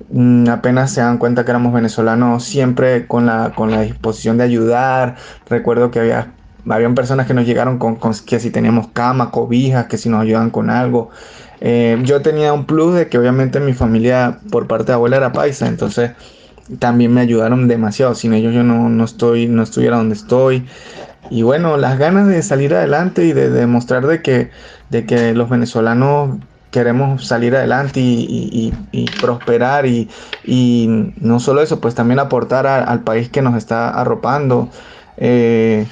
[0.10, 4.44] Mm, apenas se dan cuenta que éramos venezolanos, siempre con la, con la disposición de
[4.44, 5.16] ayudar.
[5.50, 6.34] Recuerdo que había,
[6.70, 10.52] habían personas que nos llegaron con, que si teníamos cama, cobijas, que si nos ayudaban
[10.52, 11.10] con algo.
[11.62, 15.32] Eh, yo tenía un plus de que obviamente mi familia por parte de abuela era
[15.32, 16.12] paisa, entonces
[16.80, 18.14] también me ayudaron demasiado.
[18.16, 20.66] Sin ellos yo no, no, estoy, no estuviera donde estoy.
[21.30, 24.52] Y bueno, las ganas de salir adelante y de demostrar de que,
[24.90, 26.38] de que los venezolanos
[26.72, 28.74] queremos salir adelante y,
[29.22, 30.10] prosperar y,
[31.20, 34.70] no solo eso, pues también aportar al país que nos está arropando.
[35.18, 35.86] Eh,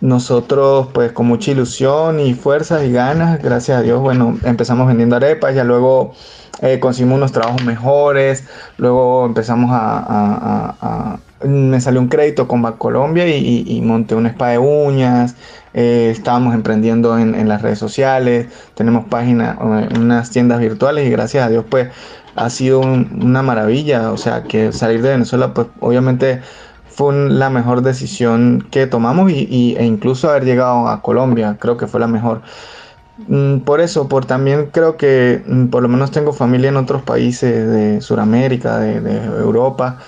[0.00, 5.16] nosotros pues con mucha ilusión y fuerzas y ganas, gracias a Dios, bueno, empezamos vendiendo
[5.16, 6.12] arepas, ya luego
[6.60, 8.44] eh, conseguimos unos trabajos mejores,
[8.76, 14.58] luego empezamos a, me salió un crédito con Colombia y, y, monté un spa de
[14.58, 15.36] uñas,
[15.74, 21.50] eh, estábamos emprendiendo en, las redes sociales, tenemos páginas, unas tiendas virtuales y gracias a
[21.50, 21.88] Dios pues
[22.36, 26.40] ha sido una maravilla, o sea que salir de Venezuela pues obviamente
[26.88, 31.86] fue la mejor decisión que tomamos y, e incluso haber llegado a Colombia, creo que
[31.86, 32.42] fue la mejor.
[33.28, 37.02] Mm, por eso, por también creo que mm, por lo menos tengo familia en otros
[37.02, 39.98] países de Sudamérica, de Europa,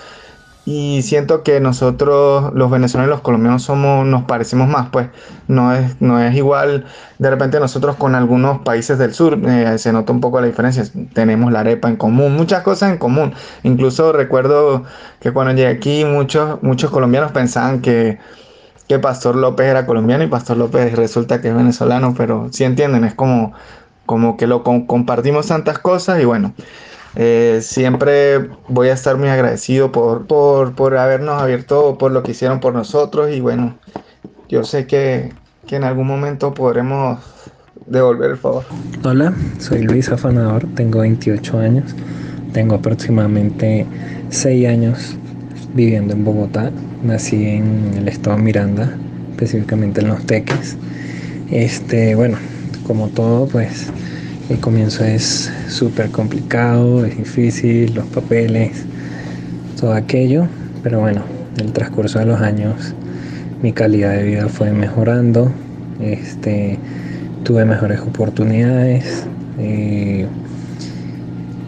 [0.67, 5.07] y siento que nosotros los venezolanos y los colombianos somos nos parecemos más pues.
[5.47, 6.85] No es no es igual
[7.19, 10.83] de repente nosotros con algunos países del sur eh, se nota un poco la diferencia.
[11.13, 13.33] Tenemos la arepa en común muchas cosas en común.
[13.63, 14.83] Incluso recuerdo
[15.21, 18.19] que cuando llegué aquí muchos muchos colombianos pensaban que
[18.89, 23.05] que Pastor López era colombiano y Pastor López resulta que es venezolano pero sí entienden
[23.05, 23.53] es como
[24.05, 26.53] como que lo compartimos tantas cosas y bueno
[27.19, 32.59] eh, siempre voy a estar muy agradecido por, por, habernos abierto, por lo que hicieron
[32.59, 33.75] por nosotros y bueno,
[34.49, 35.33] yo sé que,
[35.65, 37.19] que en algún momento podremos
[37.87, 38.65] devolver el favor.
[39.03, 41.95] Hola, soy Luis Afanador, tengo 28 años,
[42.53, 43.87] tengo aproximadamente
[44.29, 45.17] 6 años
[45.73, 48.95] viviendo en Bogotá, nací en el estado Miranda,
[49.31, 50.77] específicamente en Los Teques.
[51.49, 52.37] Este, bueno,
[52.85, 53.87] como todo, pues
[54.49, 58.85] el comienzo es súper complicado, es difícil, los papeles,
[59.79, 60.47] todo aquello,
[60.83, 61.21] pero bueno,
[61.57, 62.93] en el transcurso de los años
[63.61, 65.51] mi calidad de vida fue mejorando,
[65.99, 66.79] este,
[67.43, 69.25] tuve mejores oportunidades,
[69.59, 70.27] eh,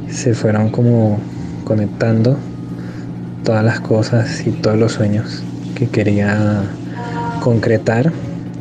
[0.10, 1.20] se fueron como
[1.66, 2.38] conectando
[3.44, 5.44] todas las cosas y todos los sueños
[5.76, 6.64] que quería
[7.42, 8.12] concretar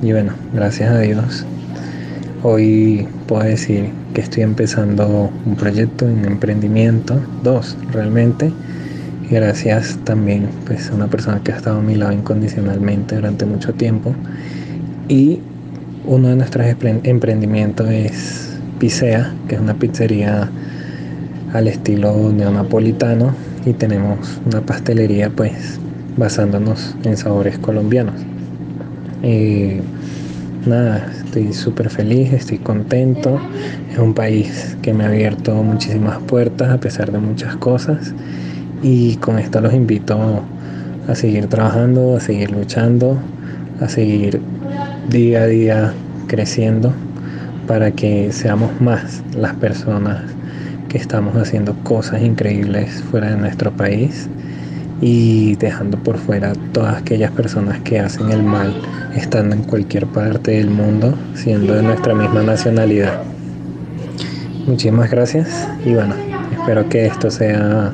[0.02, 1.44] y bueno, gracias a Dios
[2.42, 8.52] hoy puedo decir que estoy empezando un proyecto, un emprendimiento, dos realmente,
[9.28, 13.44] y gracias también pues, a una persona que ha estado a mi lado incondicionalmente durante
[13.44, 14.14] mucho tiempo.
[15.08, 15.40] Y
[16.06, 16.66] uno de nuestros
[17.04, 20.48] emprendimientos es Picea, que es una pizzería
[21.52, 23.34] al estilo neonapolitano
[23.66, 25.80] y tenemos una pastelería pues
[26.16, 28.14] basándonos en sabores colombianos.
[29.22, 29.80] Eh,
[30.66, 33.38] nada, estoy súper feliz, estoy contento.
[33.92, 38.14] Es un país que me ha abierto muchísimas puertas a pesar de muchas cosas.
[38.82, 40.42] Y con esto los invito
[41.06, 43.18] a seguir trabajando, a seguir luchando,
[43.80, 44.40] a seguir
[45.10, 45.92] día a día
[46.28, 46.92] creciendo
[47.66, 50.22] para que seamos más las personas
[50.88, 54.30] que estamos haciendo cosas increíbles fuera de nuestro país
[55.02, 58.74] y dejando por fuera todas aquellas personas que hacen el mal
[59.18, 63.22] estando en cualquier parte del mundo, siendo de nuestra misma nacionalidad.
[64.66, 66.14] Muchísimas gracias y bueno,
[66.52, 67.92] espero que esto sea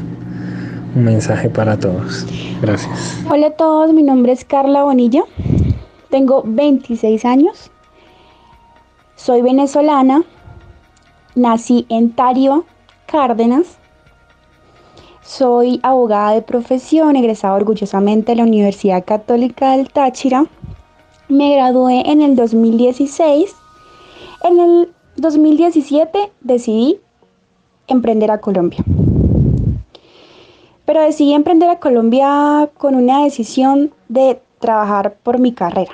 [0.94, 2.26] un mensaje para todos.
[2.60, 3.16] Gracias.
[3.30, 5.22] Hola a todos, mi nombre es Carla Bonilla,
[6.10, 7.70] tengo 26 años,
[9.16, 10.22] soy venezolana,
[11.34, 12.66] nací en Tario,
[13.06, 13.78] Cárdenas,
[15.24, 20.44] soy abogada de profesión, egresada orgullosamente de la Universidad Católica del Táchira.
[21.28, 23.54] Me gradué en el 2016.
[24.42, 27.00] En el 2017 decidí
[27.86, 28.84] emprender a Colombia.
[30.84, 35.92] Pero decidí emprender a Colombia con una decisión de trabajar por mi carrera.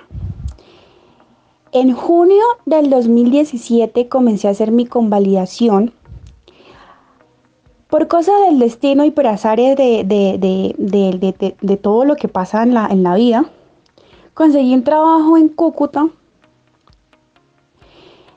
[1.72, 5.92] En junio del 2017 comencé a hacer mi convalidación
[7.88, 12.88] por cosas del destino y por azares de, de, todo lo que pasa en la,
[12.88, 13.50] en la vida,
[14.40, 16.08] conseguí un trabajo en Cúcuta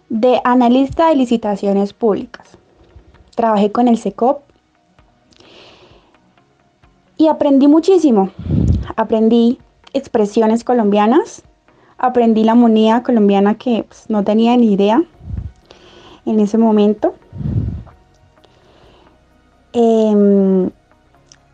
[0.10, 2.45] de analista de licitaciones públicas.
[3.38, 4.41] Trabajé con el SECOP
[7.16, 8.32] y aprendí muchísimo.
[8.97, 9.60] Aprendí
[9.93, 11.41] expresiones colombianas,
[11.97, 15.01] aprendí la moneda colombiana que pues, no tenía ni idea
[16.26, 17.16] en ese momento.
[19.72, 20.70] Em,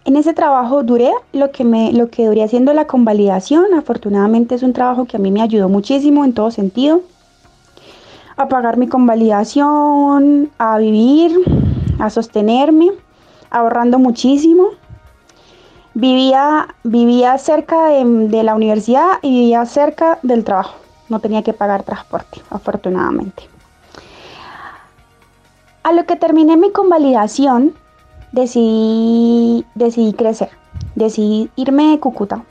[0.10, 3.76] en ese trabajo duré lo que, me, lo que duré haciendo la convalidación.
[3.76, 7.02] Afortunadamente es un trabajo que a mí me ayudó muchísimo en todo sentido.
[8.36, 11.38] A pagar mi convalidación, a vivir,
[12.00, 12.90] a sostenerme,
[13.52, 14.70] ahorrando muchísimo.
[15.94, 20.74] Vivía, vivía cerca de, de la universidad y vivía cerca del trabajo.
[21.08, 23.44] No tenía que pagar transporte, afortunadamente.
[25.84, 27.76] A lo que terminé mi convalidación,
[28.32, 30.50] decidí, decidí crecer,
[30.96, 32.44] decidí irme de Cúcuta,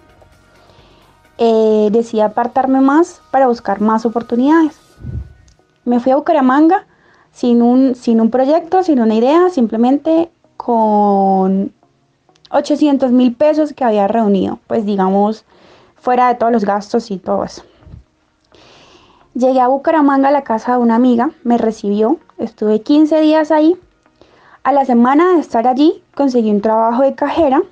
[1.38, 4.78] eh, decidí apartarme más para buscar más oportunidades.
[5.84, 6.86] Me fui a Bucaramanga
[7.32, 11.72] sin un, sin un proyecto, sin una idea, simplemente con
[12.50, 15.44] 800 mil pesos que había reunido, pues digamos,
[15.94, 17.62] fuera de todos los gastos y todo eso.
[19.34, 23.76] Llegué a Bucaramanga a la casa de una amiga, me recibió, estuve 15 días ahí
[24.62, 27.62] a la semana de estar allí conseguí un trabajo de cajera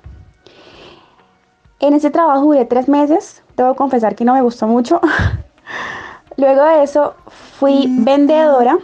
[1.79, 4.99] En ese trabajo duré tres meses, debo confesar que no me gustó mucho.
[6.37, 8.77] Luego de eso fui vendedora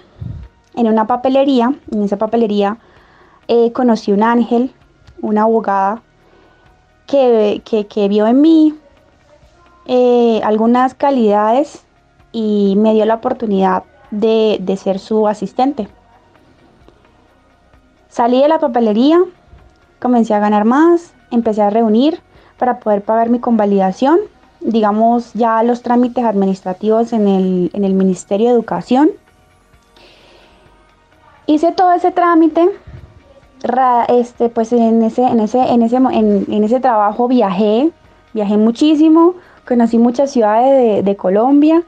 [0.75, 1.73] en una papelería.
[1.91, 2.77] En esa papelería
[3.47, 4.71] eh, conocí un ángel,
[5.21, 6.01] una abogada,
[7.07, 8.75] que, vio en mí
[9.85, 11.83] eh, algunas calidades
[12.31, 15.87] y me dio la oportunidad de, de ser su asistente.
[18.13, 19.19] Salí de la papelería,
[19.99, 22.21] comencé a ganar más, empecé a reunir
[22.57, 24.19] para poder pagar mi convalidación
[24.63, 29.11] digamos, ya los trámites administrativos en el, Ministerio de Educación.
[31.45, 32.69] Hice todo ese trámite,
[34.07, 37.91] este, pues en ese, en, ese, en, ese, en, ese trabajo viajé,
[38.33, 39.35] viajé muchísimo,
[39.67, 41.83] conocí muchas ciudades de, Colombia,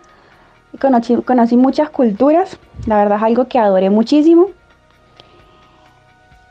[0.81, 4.47] conocí, conocí muchas culturas, la verdad es algo que adoré muchísimo.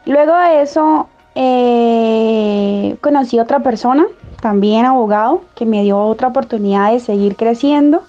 [0.06, 4.06] Luego de eso eh, conocí a otra persona
[4.40, 8.02] también abogado, que me dio otra oportunidad de seguir creciendo.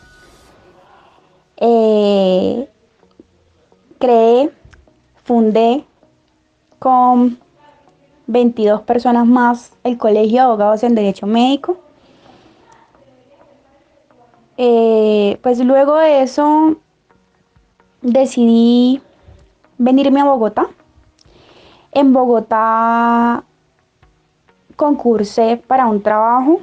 [1.57, 2.67] Eh,
[3.99, 4.51] creé,
[5.23, 5.85] fundé
[6.79, 7.39] con
[8.27, 11.77] 22 personas más el Colegio de Abogados en Derecho Médico.
[14.57, 16.75] Eh, pues luego de eso
[18.01, 19.01] decidí
[19.77, 20.67] venirme a Bogotá.
[21.95, 23.45] En Bogotá
[24.75, 26.59] concursé para un trabajo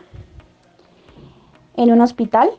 [1.74, 2.50] en un hospital.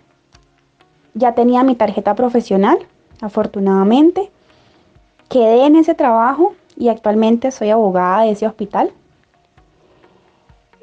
[1.14, 2.80] Ya tenía mi tarjeta profesional,
[3.22, 4.32] afortunadamente.
[5.30, 8.92] Quedé en ese trabajo y actualmente soy abogada de ese hospital.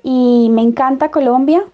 [0.04, 1.64] Y me encanta Colombia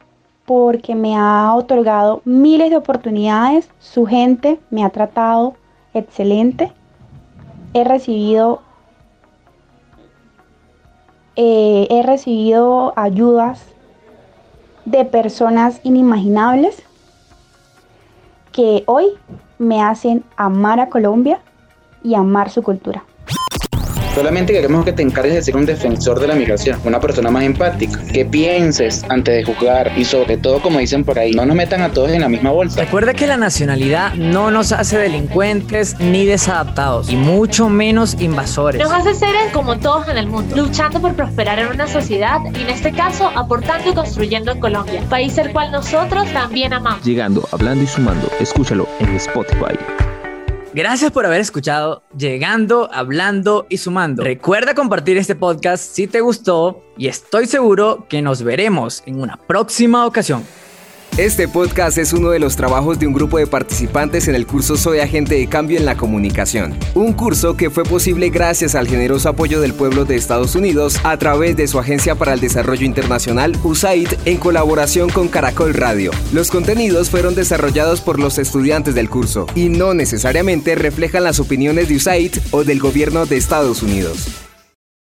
[0.47, 3.69] porque me ha otorgado miles de oportunidades.
[3.81, 5.57] Su gente me ha tratado
[5.93, 6.73] excelente.
[7.75, 8.63] He recibido
[11.37, 13.63] eh, he recibido ayudas
[14.85, 16.83] de personas inimaginables
[18.53, 19.07] que hoy
[19.59, 21.41] me hacen amar a Colombia
[22.03, 23.05] y amar su cultura.
[24.17, 27.45] Solamente queremos que te encargues de ser un defensor de la migración, una persona más
[27.45, 31.55] empática, que pienses antes de juzgar y sobre todo, como dicen por ahí, no nos
[31.55, 32.81] metan a todos en la misma bolsa.
[32.81, 38.81] Recuerda que la nacionalidad no nos hace delincuentes ni desadaptados y mucho menos invasores.
[38.81, 42.63] Nos hace seres como todos en el mundo, luchando por prosperar en una sociedad y
[42.63, 47.05] en este caso aportando y construyendo en Colombia, país el cual nosotros también amamos.
[47.05, 49.77] Llegando, hablando y sumando, escúchalo en Spotify.
[50.77, 54.23] Gracias por haber escuchado Llegando, Hablando y Sumando.
[54.23, 59.39] Recuerda compartir este podcast si te gustó y estoy seguro que nos veremos en una
[59.39, 60.45] próxima ocasión.
[61.19, 64.77] Este podcast es uno de los trabajos de un grupo de participantes en el curso
[64.77, 66.79] Soy Agente de Cambio en la Comunicación.
[66.95, 71.17] Un curso que fue posible gracias al generoso apoyo del pueblo de Estados Unidos a
[71.17, 76.11] través de su Agencia para el Desarrollo Internacional, USAID, en colaboración con Caracol Radio.
[76.35, 81.89] Los contenidos fueron desarrollados por los estudiantes del curso y no necesariamente reflejan las opiniones
[81.89, 84.46] de USAID o del gobierno de Estados Unidos.